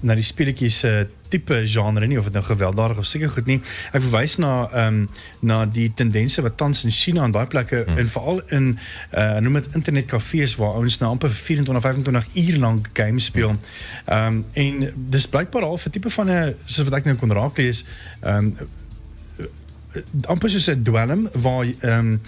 [0.06, 3.50] na die speletjies se uh, tipe genre nie of dit nou gewelddadig of seker goed
[3.50, 3.60] nie.
[3.92, 5.10] Ek verwys na ehm um,
[5.48, 8.00] na die tendense wat tans in China en daai plekke hmm.
[8.02, 8.70] en veral in
[9.12, 13.56] uh noem dit internetkafees waar ouens nou amper 24 25 uur lank games speel.
[14.06, 17.32] Ehm um, en dis blykbaar al 'n tipe van 'n soos wat ek nou kon
[17.32, 17.86] raak lees
[18.22, 18.86] ehm um,
[20.28, 22.22] amper soos 'n dwelm waar ehm um,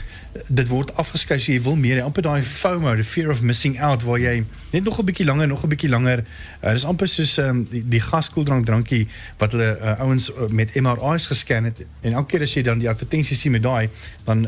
[0.47, 2.01] dit word afgeskei so jy wil meer.
[2.03, 5.47] Amper daai FOMO the fear of missing out waar jy net nog 'n bietjie langer
[5.47, 6.23] nog 'n bietjie langer
[6.63, 10.47] uh, dis amper soos ehm um, die, die gaskoeldrank drankie wat hulle uh, ouens uh,
[10.47, 11.85] met MRI's gescan het.
[12.01, 13.89] En elke keer as jy dan die advertensie sien met daai
[14.23, 14.47] dan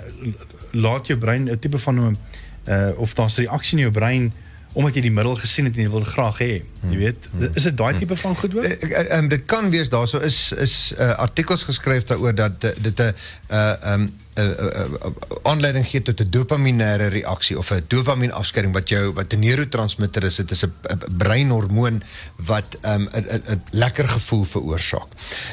[0.71, 2.17] laat jou brein 'n tipe van 'n
[2.67, 4.33] uh of daar's 'n reaksie in jou brein
[4.73, 6.51] omdat jy die middel gesien het en jy wil graag hê.
[6.89, 8.65] Jy weet, is dit daai tipe van goed ook?
[8.65, 13.13] Ehm um, dit kan wees daarso is is uh, artikels geskryf daaroor dat dit 'n
[13.51, 14.11] uh um
[15.43, 20.23] aanleiding gee tot 'n dopaminêre reaksie of 'n dopamien afskeiding wat jou wat 'n neurotransmitter
[20.23, 20.35] is.
[20.35, 20.71] Dit is 'n
[21.17, 22.03] breinhormoon
[22.35, 25.07] wat 'n um, 'n lekker gevoel veroorsaak.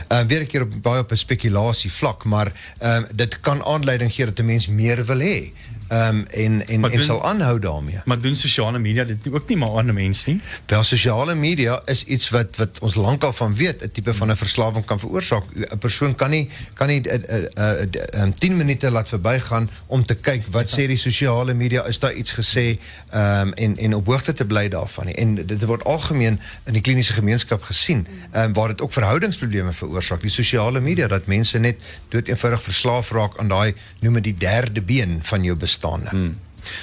[0.08, 3.40] Ehm uh, weer 'n keer op baie op 'n spekulasie vlak, maar ehm um, dit
[3.40, 5.52] kan aanleiding gee dat 'n mens meer wil hê.
[5.88, 8.00] Ehm um, en en maar en doen, sal aanhou daarmee.
[8.04, 10.40] Maar doen sosiale media dit ook nie maar aan 'n mens nie?
[10.66, 14.36] Wel sosiale media is iets wat wat ons lankal van weet, 'n tipe van 'n
[14.36, 15.44] verslawing kan veroorsaak.
[15.54, 20.04] 'n Persoon kan nie kan nie 'n uh, uh, uh, 10 minute laat verbygaan om
[20.04, 22.78] te kyk wat sê die sosiale media, is daar iets gesê
[23.10, 25.14] ehm um, en en op hoogte te bly daarvan nie.
[25.14, 29.72] En dit word algemeen in die kliniese gemeenskap gesien, ehm um, waar dit ook verhoudingsprobleme
[29.72, 30.20] veroorsaak.
[30.20, 31.76] Die sosiale media dat mense net
[32.08, 36.10] dood eenvoudig verslaaf raak aan daai noem dit die derde been van jou bestaan bestaande.
[36.10, 36.36] Hmm.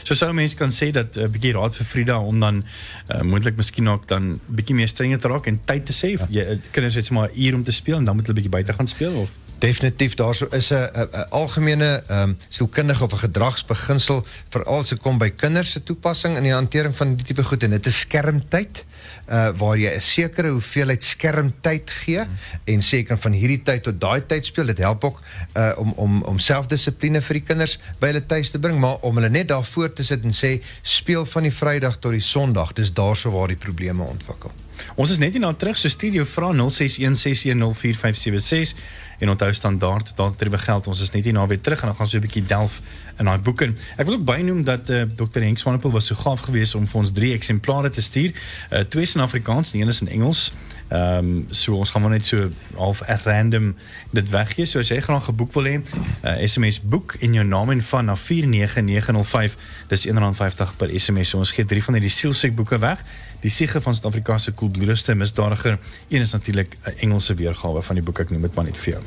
[0.03, 3.21] So sou mense kan sê dat 'n uh, bietjie raad vir Frida om dan uh,
[3.21, 6.15] moontlik miskien ook dan bietjie meer strenger te raak en tyd te sê.
[6.15, 6.27] Ja.
[6.29, 8.55] Jy uh, kinders het sommer 'n uur om te speel en dan moet hulle bietjie
[8.58, 9.29] buite gaan speel of
[9.65, 14.99] Definitief daar so is 'n algemene ehm um, sielkundige of 'n gedragsbeginsel veral as dit
[14.99, 17.99] kom by kinders se toepassing in die hantering van die tipe goed en dit is
[17.99, 18.84] skermtyd
[19.30, 22.38] uh waar jy 'n sekere hoeveelheid skermtyd gee hmm.
[22.63, 25.21] en seker van hierdie tyd tot daai tyd speel dit help ook
[25.58, 29.15] uh om om om selfdissipline vir die kinders by hulle tuis te bring maar om
[29.15, 32.73] hulle net daar voor te sit en sê speel van die Vrydag tot die Sondag
[32.73, 34.51] dis daarso waar die probleme ontwikkel.
[34.95, 38.75] Ons is net hier na terug so studio vra 0616104576
[39.19, 42.08] en onthou standaard terwyl geld ons is net hier na weer terug en dan gaan
[42.08, 42.82] so 'n bietjie delf
[43.17, 43.73] in daai boeke.
[43.95, 46.99] Ek wil ook bynoem dat uh, Dr Henk Swanepoel was so gaaf geweest om vir
[46.99, 48.32] ons drie eksemplare te stuur.
[48.71, 50.51] Uh, twee is in Afrikaans, die een is in Engels.
[50.88, 53.75] Ehm um, so ons gaan maar net so half random
[54.12, 54.65] dit weggee.
[54.65, 57.82] So as jy graag 'n boek wil hê, uh, SMS boek en jou naam en
[57.82, 59.56] van na 49905.
[59.88, 61.30] Dis R1.50 per SMS.
[61.30, 63.01] So ons gee drie van hierdie sielsiek boeke weg.
[63.39, 65.79] Die siege van Suid-Afrikaanse koelbloedigste misdadiger.
[66.09, 68.93] Een is natuurlik 'n Engelse weergawe van die boek ek noem dit maar net vir
[68.93, 69.03] jou.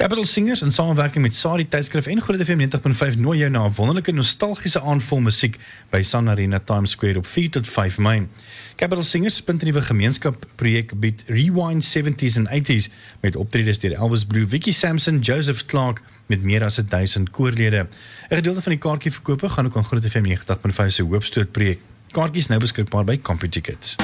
[0.00, 3.74] Capital Singers in samewerking met Sari tydskrif en Groot FM 90.5 nooi jou na 'n
[3.74, 5.58] wonderlike nostalgiese aanvol musiek
[5.90, 8.28] by Sun Arena Times Square op 4 tot 5 Mei.
[8.76, 13.92] Capital Singers spint 'n nuwe gemeenskap projek bied Rewind 70s and 80s met optredes deur
[13.92, 17.86] Elvis Blue, Vicky Sampson, Joseph Clark met meer as 1000 koorlede.
[18.30, 21.89] 'n Gedeelte van die kaartjieverkope gaan ook aan Groot FM 90.5 se hoofstoot projek.
[22.10, 23.94] Kaartjies nou beskikbaar by CompuTickets.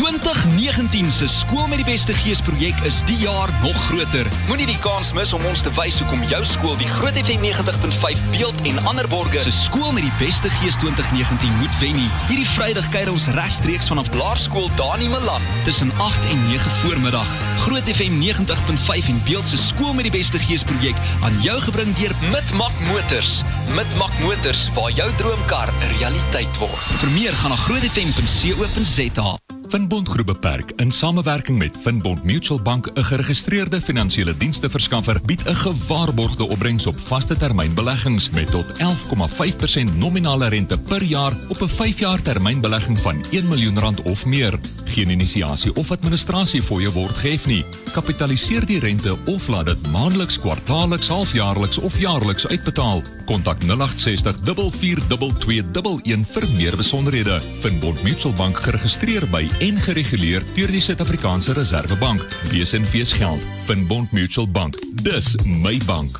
[0.00, 4.28] 2019 se skool met die beste gees projek is die jaar nog groter.
[4.48, 8.22] Moenie die kans mis om ons te wys hoekom jou skool die Groot FM 90.5
[8.32, 12.08] beeld en ander borgers se skool met die beste gees 2019 moet wen nie.
[12.30, 17.36] Hierdie Vrydag kuier ons regstreeks vanaf Laerskool Dani Milan tussen 8 en 9 voormiddag.
[17.66, 21.92] Groot FM 90.5 en beeld se skool met die beste gees projek aan jou gebring
[22.00, 23.42] deur Mitmak Motors.
[23.76, 26.84] Mitmak Motors waar jou droomkar realiteit word.
[27.04, 29.59] Vir meer gaan na grootfm.co.za.
[29.70, 35.54] Finbond Groep Beperk in samewerking met Finbond Mutual Bank, 'n geregistreerde finansiële diensverskaffer, bied 'n
[35.54, 42.22] gewaarborgde opbrengs op vaste termynbeleggings met tot 11,5% nominale rente per jaar op 'n 5-jaar
[42.22, 44.58] termynbelegging van 1 miljoen rand of meer.
[44.84, 47.64] Geen inisiasie of administrasie jou word gehef nie.
[47.92, 53.02] Kapitaliseer die rente of laat dit maandeliks, kwartaalliks, halfjaarliks of jaarliks uitbetaal.
[53.26, 57.40] Kontak 0860 44221 vir meer besonderhede.
[57.60, 62.24] Finbond Mutual Bank geregistreer by en gereguleer deur die Suid-Afrikaanse Reserwebank.
[62.48, 64.76] BSNV's geld, Finbond Mutual Bank.
[65.02, 66.18] Dis my bank.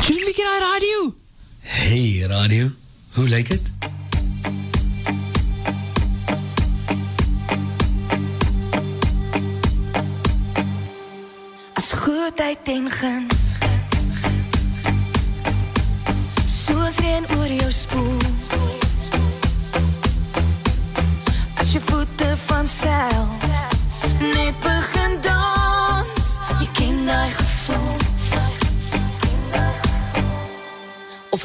[0.00, 1.12] Sien jy die radio?
[1.60, 2.70] Hey radio,
[3.14, 3.68] hoe lyk dit?
[11.74, 13.44] As goedheid en guns
[16.46, 18.25] Soos reën oor jou spoel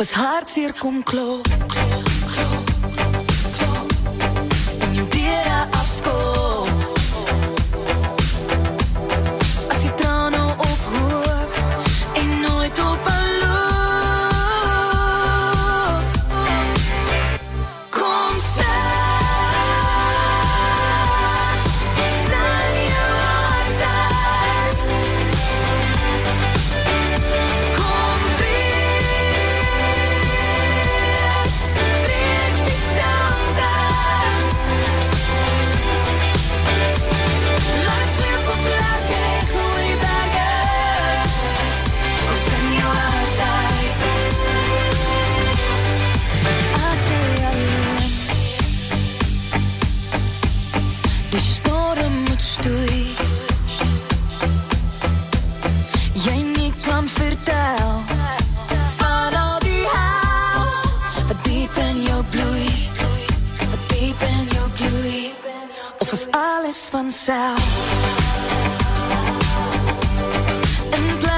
[0.02, 1.91] Of het hart zeer komt klop.
[56.22, 58.02] jy nie kan vertel
[58.98, 60.68] van al die hel
[61.28, 62.70] wat diep in jou bloei
[63.58, 65.34] wat diep in jou bloei.
[66.00, 67.66] Of is alles vanzelf?
[70.92, 71.31] En blij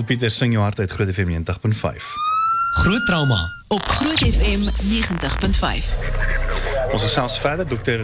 [0.00, 2.02] Liesel Pieter sing jou hart uit Groot FM 90.5.
[2.82, 6.92] Groot trauma op Groot FM 90.5.
[6.92, 8.00] Ons gesels verder Dr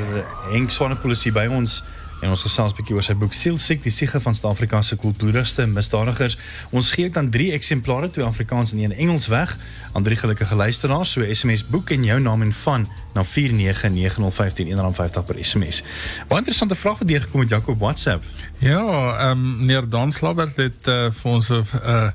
[0.51, 1.83] Henk Swanepoel is hier by ons
[2.21, 5.67] en ons gesels 'n bietjie oor sy boek Siel siek die siege van Suid-Afrikaanse kultuuriste
[5.67, 6.39] misdadigers.
[6.71, 9.57] Ons gee dan 3 eksemplare, twee Afrikaans en een Engels weg
[9.93, 11.13] aan drie gelukkige luisteraars.
[11.13, 15.83] So SMS boek en jou naam en van na 49915 R1.50 per SMS.
[16.29, 18.25] Baie interessante vraag wat deurgekom het Jacob WhatsApp.
[18.59, 18.83] Ja,
[19.19, 22.11] ehm um, meneer Dan Slabbert het uh, vir ons 'n uh,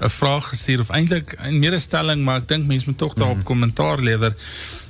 [0.00, 3.98] 'n vraag gestuur of eintlik 'n medestelling, maar ek dink mense moet tog daarop kommentaar
[3.98, 4.34] lewer.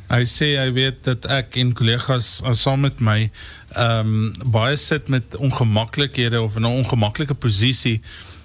[0.09, 3.31] Hy sê hy weet dat ek en kollegas uh, saam met my
[3.79, 8.01] um, baie sit met ongemaklikhede of in 'n ongemaklike posisie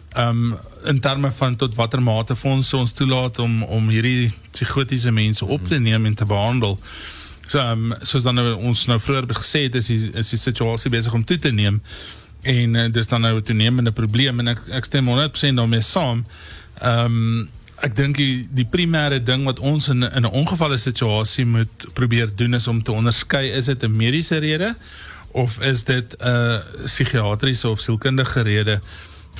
[0.09, 5.11] ehm um, in terme van tot watter mate fondse ons toelaat om om hierdie psigotiese
[5.11, 6.79] mense op te neem en te behandel.
[7.45, 10.89] So um, soos dan nou, ons nou vroeër gesê het is die, is die situasie
[10.89, 11.81] besig om toe te neem
[12.41, 16.25] en uh, dis dan nou 'n toenemende probleem en ek ek stem 100% daarmee saam.
[16.81, 21.45] Ehm um, ek dink die die primêre ding wat ons in in 'n ongevalle situasie
[21.45, 24.75] moet probeer doen is om te onderskei is dit 'n mediese rede
[25.31, 28.79] of is dit 'n uh, psigiatriese of sielkundige rede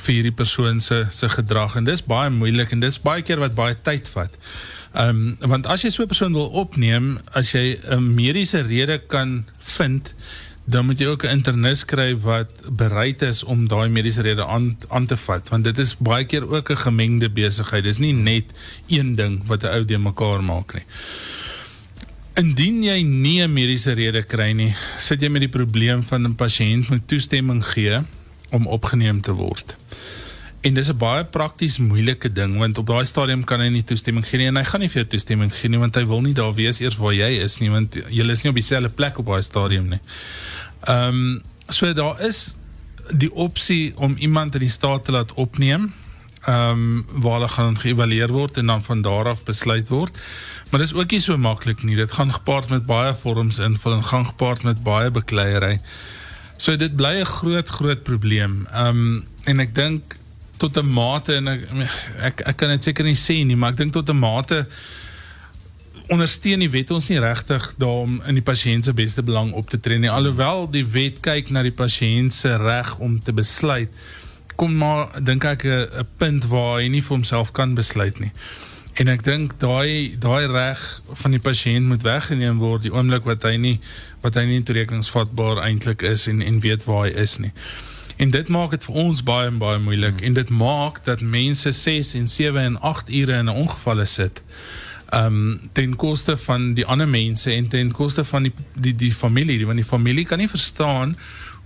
[0.00, 3.54] vir hierdie persoon se se gedrag en dis baie moeilik en dis baie keer wat
[3.54, 4.36] baie tyd vat.
[4.94, 8.98] Ehm um, want as jy so 'n persoon wil opneem, as jy 'n mediese rede
[8.98, 10.14] kan vind,
[10.64, 14.76] dan moet jy ook 'n internis kry wat bereid is om daai mediese rede aan
[14.88, 17.84] aan te vat want dit is baie keer ook 'n gemengde besigheid.
[17.84, 18.52] Dis nie net
[18.86, 20.86] een ding wat 'n ou de mekaar maak nie.
[22.38, 26.36] Indien jy nie 'n mediese rede kry nie, sit jy met die probleem van 'n
[26.36, 27.98] pasiënt moet toestemming gee
[28.50, 29.76] om opgeneem te word.
[30.60, 34.26] En dis 'n baie prakties moeilike ding want op daai stadium kan hy nie toestemming
[34.26, 36.34] gee nie en hy gaan nie vir jou toestemming gee nie want hy wil nie
[36.34, 39.26] daar wees eers waar jy is nie want jy is nie op dieselfde plek op
[39.26, 40.00] daai stadium nie.
[40.86, 42.54] Ehm um, so daar is
[43.16, 45.92] die opsie om iemand in die staat te laat opneem
[46.46, 50.20] ehm um, waar hulle gaan geëvalueer word en dan van daar af besluit word.
[50.70, 51.96] Maar dis ook nie so maklik nie.
[51.96, 55.80] Dit gaan gepaard met baie vorms invul en gaan gepaard met baie bekleierery.
[56.56, 58.66] So dit bly 'n groot groot probleem.
[58.72, 60.16] Ehm um, en ek dink
[60.56, 61.68] tot 'n mate en ek
[62.20, 64.66] ek, ek kan dit seker nie sê nie, maar ek dink tot 'n mate
[66.10, 69.80] ondersteun die wet ons nie regtig daarom in die pasiënt se beste belang op te
[69.80, 70.10] tree nie.
[70.10, 73.90] Alhoewel die wet kyk na die pasiënt se reg om te besluit,
[74.56, 78.32] kom maar dink ek 'n punt waar hy nie vir homself kan besluit nie.
[78.94, 80.80] En ek dink daai daai reg
[81.22, 83.78] van die pasiënt moet weggeneem word die oomblik wat hy nie
[84.24, 87.52] wat hy nie toerekeningsvatbaar eintlik is en en weet waar hy is nie.
[88.20, 90.26] En dit maak dit vir ons baie en baie moeilik hmm.
[90.28, 94.42] en dit maak dat mense 6 en 7 en 8 ure in 'n ongeval sit.
[95.14, 99.66] Um ten koste van die ander mense en ten koste van die die die familie,
[99.66, 101.16] want die familie kan nie verstaan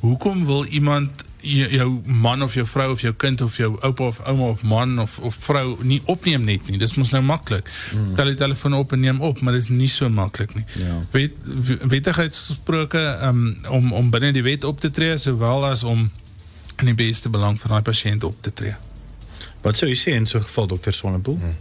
[0.01, 4.20] hoekom wil iemand jou man of jou vrou of jou kind of jou oupa of
[4.24, 6.78] ouma of man of of vrou nie opneem net nie.
[6.78, 7.68] Dis mos nou maklik.
[7.92, 8.14] Mm.
[8.14, 10.64] Tel die telefoon op en neem op, maar dit is nie so maklik nie.
[10.80, 10.99] Ja.
[11.11, 11.32] Wet
[11.88, 16.11] wettigheidsgesproke um, om om binne die wet op te tree sowel as om
[16.80, 18.74] in die beste belang van daai pasiënt op te tree.
[19.64, 21.38] Wat sou jy sê in so 'n geval dokter Swanepoel?
[21.40, 21.57] Hmm.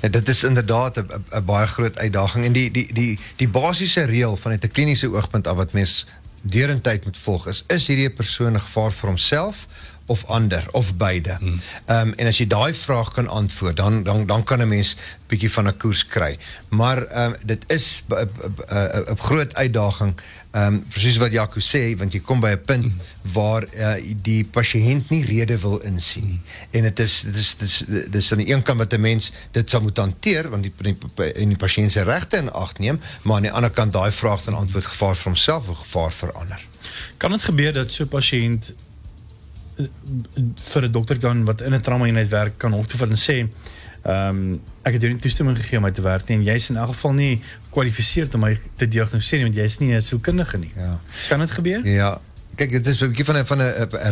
[0.00, 4.36] Ja, dit is inderdaad 'n baie groot uitdaging en die die die die basiese reël
[4.36, 6.06] vanuit 'n kliniese oogpunt af wat mens
[6.44, 9.64] deurentyd moet volg is is hierdie persoon gevaar vir homself
[10.06, 11.30] of ander of beide.
[11.30, 14.96] Ehm um, en as jy daai vraag kan antwoord, dan dan dan kan 'n mens
[15.26, 16.38] bietjie van 'n koers kry.
[16.68, 20.14] Maar ehm um, dit is 'n 'n 'n groot uitdaging.
[20.50, 22.92] Ehm um, presies wat Jaco sê, want jy kom by 'n punt
[23.32, 26.40] waar uh, die pasiënt nie rede wil insien nie.
[26.70, 29.32] En dit is dit is dit is dis aan die een kant wat 'n mens
[29.50, 30.96] dit sal moet hanteer want die
[31.34, 34.44] en die pasiënt se regte in ag neem, maar aan die ander kant daai vraag
[34.44, 36.66] dan antwoord gevaar vir homself of gevaar vir ander.
[37.16, 38.93] Kan dit gebeur dat so 'n pasiënt eh,
[39.76, 43.16] vir 'n dokter dan wat in 'n trauma eenheid werk kan op te vat en
[43.16, 43.48] sê
[44.04, 46.68] ehm um, ek het jou nie toestemming gegee om my te werk nie en jy's
[46.70, 50.58] in elk geval nie gekwalifiseer om my te diagnoseer nie want jy's nie 'n sielkundige
[50.58, 50.72] nie.
[50.76, 51.00] Ja.
[51.28, 51.86] Kan dit gebeur?
[51.86, 52.20] Ja.
[52.54, 53.60] Kyk, dit is 'n bietjie van 'n van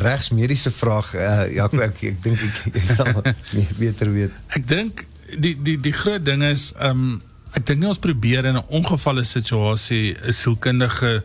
[0.02, 1.14] regsmediese vraag.
[1.14, 4.32] Uh, ja, ek ek dink ek, ek sal nie beter weet.
[4.48, 5.04] Ek dink
[5.38, 7.20] die die die groot ding is ehm um,
[7.52, 11.22] ek dink nie ons probeer in 'n ongevalle situasie 'n sielkundige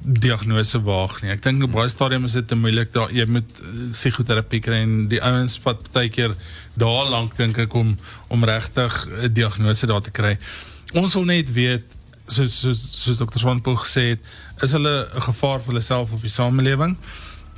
[0.00, 1.30] diagnose waag nie.
[1.34, 4.82] Ek dink op baie stadium is dit te moeilik daar jy moet eh, psigoterapie kry
[4.86, 6.34] en die ouens vat baie keer
[6.80, 7.94] daar lank dink ek om
[8.28, 10.38] om regtig 'n diagnose daar te kry.
[10.94, 14.20] Ons wil net weet soos soos soos dokter Swanepoel gesê het,
[14.62, 16.96] is hulle 'n gevaar vir hulle self of die samelewing?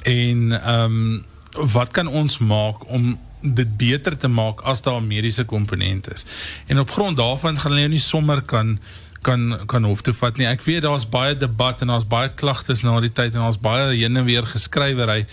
[0.04, 5.06] En ehm um, wat kan ons maak om dit beter te maak as daar 'n
[5.06, 6.24] mediese komponent is.
[6.66, 8.80] En op grond daarvan gaan hulle jou nie sommer kan
[9.22, 10.46] kan kan hof toe vat nie.
[10.50, 13.92] Ek weet daar's baie debat en daar's baie klagtes na die tyd en daar's baie
[13.94, 15.24] heen en weer geskrywery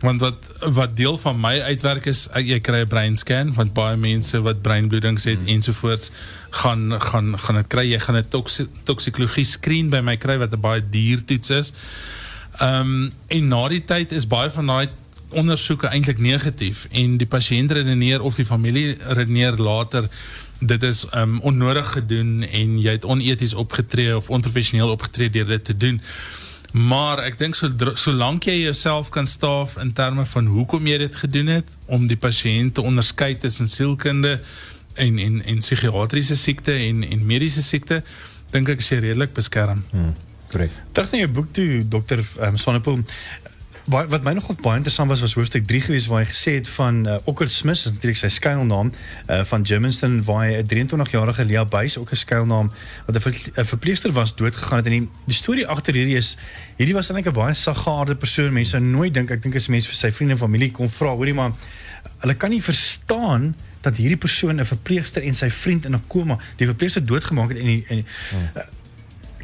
[0.00, 3.96] want wat wat deel van my uitwerk is ek, jy kry 'n breinscan want baie
[3.96, 5.54] mense wat breinbloedings het hmm.
[5.56, 6.10] ensovoorts
[6.62, 10.52] gaan gaan gaan dit kry jy gaan 'n toks, toksikologie screen by my kry wat
[10.52, 11.72] 'n baie duur toets is.
[12.60, 14.88] Ehm um, en na die tyd is baie van daai
[15.30, 20.08] ondersoeke eintlik negatief en die pasiënt redeneer of die familie redeneer later
[20.58, 25.64] dit is um, onnodig gedoen en jy het oneties opgetree of onprofessioneel opgetree deur dit
[25.64, 26.00] te doen.
[26.72, 31.14] Maar ek dink so solank jy jouself kan staaf in terme van hoekom jy dit
[31.16, 34.38] gedoen het om die pasiënt te onderskei tussen sielkunde
[34.94, 38.02] en en en psigiatriese siekte en en mediese siekte,
[38.50, 39.84] dink ek is jy redelik beskerm.
[39.90, 40.12] Hmm,
[40.48, 40.74] Korrek.
[40.92, 42.24] Terug na jou boek toe Dr.
[42.44, 43.04] Um, Sonnepoel.
[43.88, 46.68] Baie, wat my nogal baie interessant was was hoofstuk 3 gewees waar hy gesê het
[46.68, 51.46] van uh, Ockert Smith, is natuurlik sy skuilnaam, uh, van Germiston waar hy 'n 23-jarige
[51.48, 52.68] Lea Buys ook 'n skuilnaam
[53.06, 56.36] wat 'n ver, 'n verpleegster was doodgegaan het en die, die storie agter hierdie is
[56.76, 58.52] hierdie was eintlik 'n baie saggaarde persoon.
[58.52, 61.16] Mense sou nooit dink ek dink as mense vir sy vriende en familie kon vra,
[61.16, 61.52] hoorie maar
[62.20, 66.38] hulle kan nie verstaan dat hierdie persoon 'n verpleegster en sy vriend in 'n koma,
[66.56, 68.76] die verpleegster doodgemaak het en, die, en hmm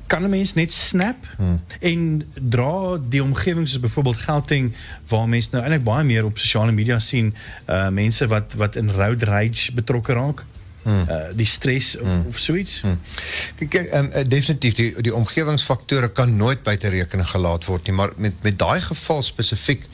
[0.07, 1.61] kan 'n mens net snap hmm.
[1.81, 4.75] en dra die omgewing soos byvoorbeeld Gauteng
[5.09, 7.35] waar mense nou eintlik baie meer op sosiale media sien
[7.69, 10.45] uh mense wat wat in road rage betrokke raak.
[10.83, 11.05] Hmm.
[11.09, 12.27] Uh die stres of, hmm.
[12.29, 12.81] of so iets.
[12.81, 12.99] Hmm.
[13.59, 18.13] Kyk, um, uh, definitief die die omgewingsfaktore kan nooit buite rekening gelaat word nie, maar
[18.17, 19.87] met met daai geval spesifiek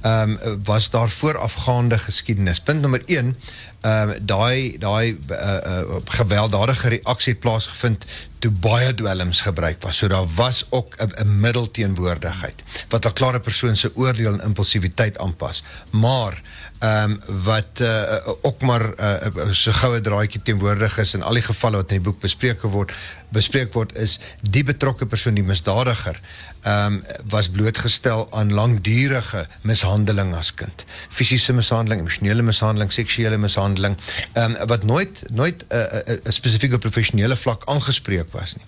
[0.00, 2.60] ehm um, was daar voorafgaande geskiedenis.
[2.60, 3.34] Punt nommer 1 ehm
[3.82, 8.04] um, daai daai uh, uh, gewelddadige reaksie plaasgevind
[8.40, 9.96] toe baie dwelms gebruik was.
[9.96, 15.62] So daar was ook 'n middelteenwoordigheid wat 'n klare persoon se oordeel en impulsiwiteit aanpas.
[15.92, 16.42] Maar
[16.78, 21.42] ehm um, wat uh, ook maar uh, so goue draadjie teenwoordig is in al die
[21.42, 22.92] gevalle wat in die boek bespreek word,
[23.28, 26.20] bespreek word is die betrokke persoon die misdadiger
[26.60, 30.84] ehm um, was blootgestel aan langdurige mishandeling as kind.
[31.08, 33.94] Fisiese mishandeling, emosionele mishandeling, seksuele mishandeling, ehm
[34.34, 38.66] um, wat nooit nooit 'n uh, 'n uh, spesifieke professionele vlak aangespreek was nie.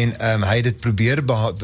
[0.00, 1.54] En um, hy het dit probeer be,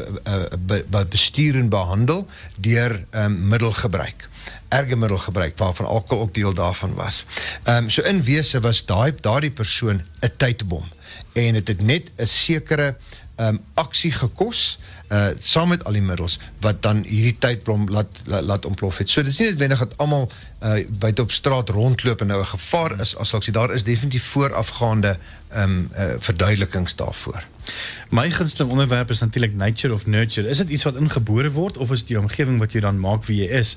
[0.66, 2.26] be, be, bestuur en behandel
[2.57, 4.29] deur um, middelgebruik
[4.68, 7.24] erge middelgebruik waarvan alkohol ook deel daarvan was.
[7.62, 10.89] Ehm um, so in wese was daai daardie persoon 'n tydbom
[11.33, 12.97] en dit het, het net 'n sekere
[13.37, 18.20] ehm um, aksie gekos uh saam met al die middels wat dan hierdie tydbom laat
[18.24, 19.11] laat, ontplof het.
[19.11, 20.31] So dit is nie noodwendig dat almal
[20.62, 23.84] uh buite op straat rondloop en nou 'n gevaar is as ek sê daar is
[23.84, 25.16] definitief voorafgaande
[25.48, 27.42] ehm um, uh verduidelikings daarvoor.
[28.11, 30.48] My gunsteling onderwerp is natuurlik nature of nurture.
[30.48, 33.24] Is dit iets wat ingebore word of is dit die omgewing wat jou dan maak
[33.24, 33.76] wie jy is?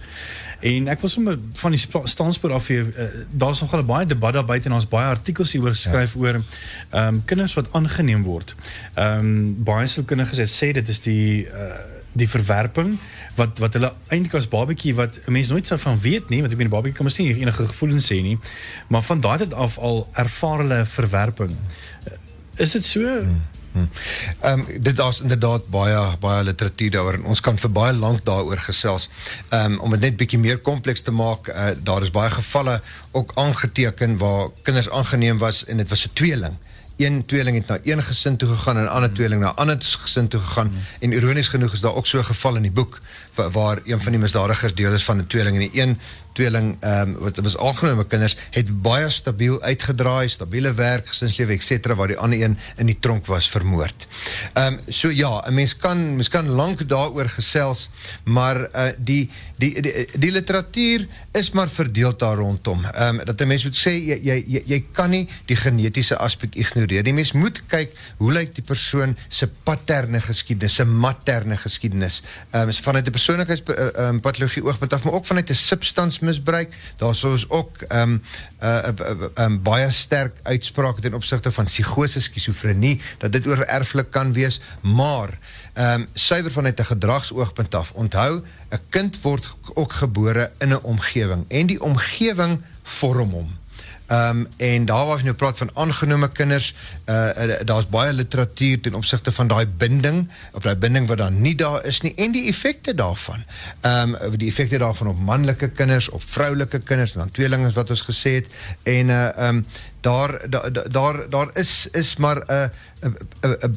[0.59, 4.45] En ek wil sommer van die staanspoor af hier uh, daar's nogal baie debat daar
[4.45, 6.19] buite en ons baie artikels hieroor geskryf ja.
[6.19, 8.55] oor ehm um, kinders wat aangeneem word.
[8.93, 12.97] Ehm um, baie sielkundiges het sê dit is die uh, die verwerping
[13.35, 16.51] wat wat hulle eintlik as babatjie wat 'n mens nooit sou van weet nie want
[16.51, 18.37] ek meen babatjie kan mos nie enige gevoelens sê nie
[18.87, 21.55] maar van daai tyd af al ervaar hulle verwerping
[22.57, 23.41] is dit so hmm.
[23.73, 28.25] Ehm um, dit daar's inderdaad baie baie literatuur daaroor en ons kan vir baie lank
[28.27, 29.09] daaroor gesels.
[29.49, 32.81] Ehm um, om dit net bietjie meer kompleks te maak, uh, daar is baie gevalle
[33.11, 36.57] ook aangeteken waar kinders aangeneem was en dit was 'n tweeling.
[37.05, 39.77] Een tweeling het na een gesin toe gegaan en 'n ander tweeling na 'n ander
[39.79, 40.79] gesin toe gegaan hmm.
[40.99, 42.97] en ironies genoeg is daar ook so 'n geval in die boek
[43.33, 45.99] waar, waar een van die misdadigers deel is van 'n tweeling en die een
[46.33, 51.95] tweeling um, wat was aangenome kinders het baie stabiel uitgedraai, stabiele werk, gesinslewe et cetera
[51.95, 54.07] waar die ander een in die tronk was vermoord.
[54.53, 57.89] Um, so ja, 'n mens kan mens kan lank daaroor gesels,
[58.23, 62.85] maar uh die die die, die literatuur is maar verdeel daar rondom.
[62.85, 66.55] Um, dat 'n mens moet sê jy jy jy, jy kan nie die genetiese aspek
[66.55, 67.03] ignoreer.
[67.03, 72.21] Die mens moet kyk hoe lyk die persoon se paterne geskiedenis, se materne geskiedenis.
[72.51, 73.07] Ehm um, vanuit
[73.97, 76.75] um, patologie oogpunt af, maar ook vanuit 'n substans misbruik.
[76.97, 78.21] Daar sou ons ook ehm um,
[78.61, 83.47] 'n uh, uh, uh, um, baie sterk uitsprake ten opsigte van psigose, skizofrenie, dat dit
[83.47, 85.29] oor erflik kan wees, maar
[85.73, 87.91] ehm um, suiwer vanuit 'n gedragsoogpunt af.
[87.91, 93.60] Onthou, 'n kind word ook gebore in 'n omgewing en die omgewing vorm hom.
[94.11, 96.73] Um, en daar waar jy nou praat van aangenome kinders,
[97.05, 101.41] uh, uh daar's baie literatuur ten opsigte van daai binding of daai binding wat dan
[101.41, 103.45] nie daar is nie en die effekte daarvan.
[103.81, 108.51] Ehm die effekte daarvan op manlike kinders, op vroulike kinders, dan tweelinge wat gesê het
[108.83, 109.63] en uh ehm
[110.01, 112.69] daar daar daar daar is is maar
[113.01, 113.15] 'n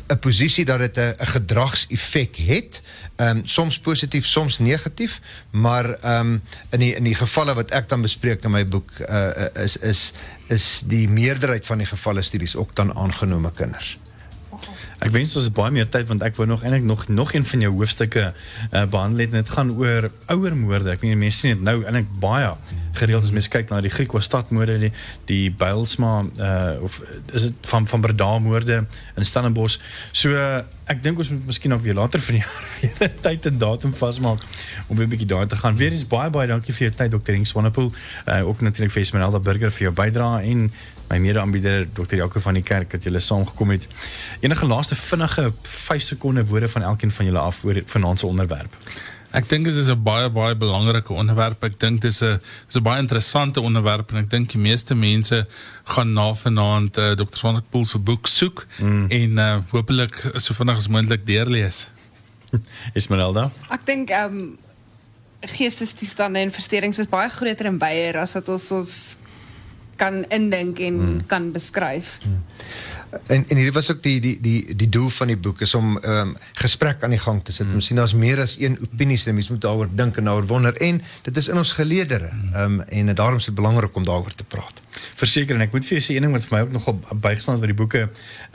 [0.09, 2.83] 'n posisie dat dit 'n 'n gedragseffek het.
[3.16, 5.20] Ehm soms positief, soms negatief,
[5.51, 6.39] maar ehm
[6.70, 10.12] in die die gevalle wat ek dan bespreek in my boek uh, is is
[10.47, 13.99] is die meerderheid van die gevalle studies ook dan aangenome kinders.
[15.03, 17.61] Ek wens ons baie meer tyd want ek wou nog eintlik nog nog een van
[17.66, 20.90] jou hoofstukke uh, behandel het en dit gaan oor ouer moorde.
[20.95, 22.53] Ek weet mense sien dit nou eintlik baie
[22.95, 24.92] gereeld as mense kyk na die Griekse stadmoorde die
[25.26, 27.01] die Bylsma uh of
[27.32, 28.84] is dit van van Breda moorde
[29.16, 29.78] in Stellenbosch.
[30.12, 33.49] So uh, ek dink ons moet miskien nog weer later van die jaar weer tyd
[33.51, 34.42] en datum vasmaak
[34.86, 35.76] om weer 'n bietjie daarin te gaan.
[35.76, 37.32] Weer eens baie baie dankie vir jou tyd Dr.
[37.32, 37.92] Henk Swanepoel.
[38.26, 40.70] Uh ook natuurlik vir Esmeralda Burger vir jou bydrae en
[41.09, 42.16] my mede-aanbieder Dr.
[42.16, 43.88] Jaco van die kerk dat julle saamgekom het.
[44.40, 48.76] Enige laaste vinnige 5 sekonde woorde van elkeen van julle af oor vanaand se onderwerp.
[49.34, 51.64] Ek dink dit is 'n baie baie belangrike onderwerp.
[51.64, 54.94] Ek dink dit is 'n is 'n baie interessante onderwerp en ek dink die meeste
[54.94, 55.46] mense
[55.84, 57.36] gaan na vanaand uh, Dr.
[57.36, 59.11] Swanepoel se boek soek mm.
[59.11, 61.90] en uh, hopelik so vinnig as moontlik deurlees.
[62.98, 63.50] Esmeralda?
[63.70, 64.59] Ek dink ehm um,
[65.44, 69.18] geestesstoestande en versteurings is baie groter en byer as wat ons ons
[69.97, 71.26] kan indink en hmm.
[71.26, 72.18] kan beskryf.
[72.22, 72.42] Hmm.
[73.26, 75.99] En en hier was ook die die die die doel van die boek is om
[75.99, 77.66] ehm um, gesprek aan die gang te sit.
[77.66, 77.74] Hmm.
[77.74, 81.03] Miskien daar's meer as een opinie, so mense moet daaroor dink en daaroor wonder en
[81.22, 82.32] dit is in ons geleedere.
[82.53, 84.84] Ehm um, en daarom is dit belangrik om daaroor te praat.
[85.18, 87.59] Verseker en ek moet vir jou sê een ding wat vir my ook nogal bygestaan
[87.59, 88.05] het by die boeke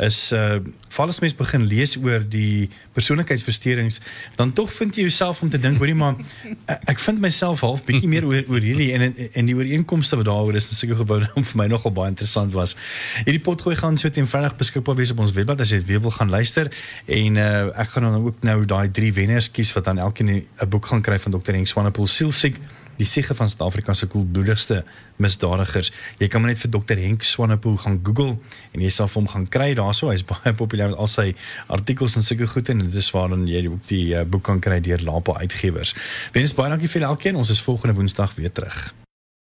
[0.05, 0.59] is uh
[0.89, 3.99] val as mens begin lees oor die persoonlikheidsversteurings,
[4.39, 6.17] dan tog vind jy jouself om te dink, hoorie maar
[6.91, 10.57] ek vind myself half bietjie meer oor oor hierdie en en die ooreenkomste wat daaroor
[10.57, 12.75] is, is seker gebou om vir my nogal baie interessant was.
[13.21, 16.15] Hierdie potgooi gaan so teen Vrydag beskikbaar wees op ons webblad as jy weer wil
[16.15, 16.73] gaan luister
[17.05, 17.47] en uh
[17.79, 21.01] ek gaan dan ook nou daai drie wenners kies wat dan elkeen 'n boek gaan
[21.05, 21.53] kry van Dr.
[21.53, 22.57] Henk Swanepoel Sielsiek
[22.99, 24.83] die siege van Suid-Afrika se koelbloedigste
[25.23, 25.91] misdadigers.
[26.19, 28.37] Jy kan maar net vir Dr Henk Swanepoel gaan Google
[28.75, 30.11] en jy sal hom gaan kry daarso.
[30.11, 31.31] Hy's baie populêr met al sy
[31.67, 34.63] artikels en sulke goed en dit is waar dan jy ook die uh, boek kan
[34.63, 35.95] kry deur Lapa Uitgewers.
[36.35, 37.39] Wens baie dankie vir elkeen.
[37.39, 38.89] Ons is volgende Woensdag weer terug.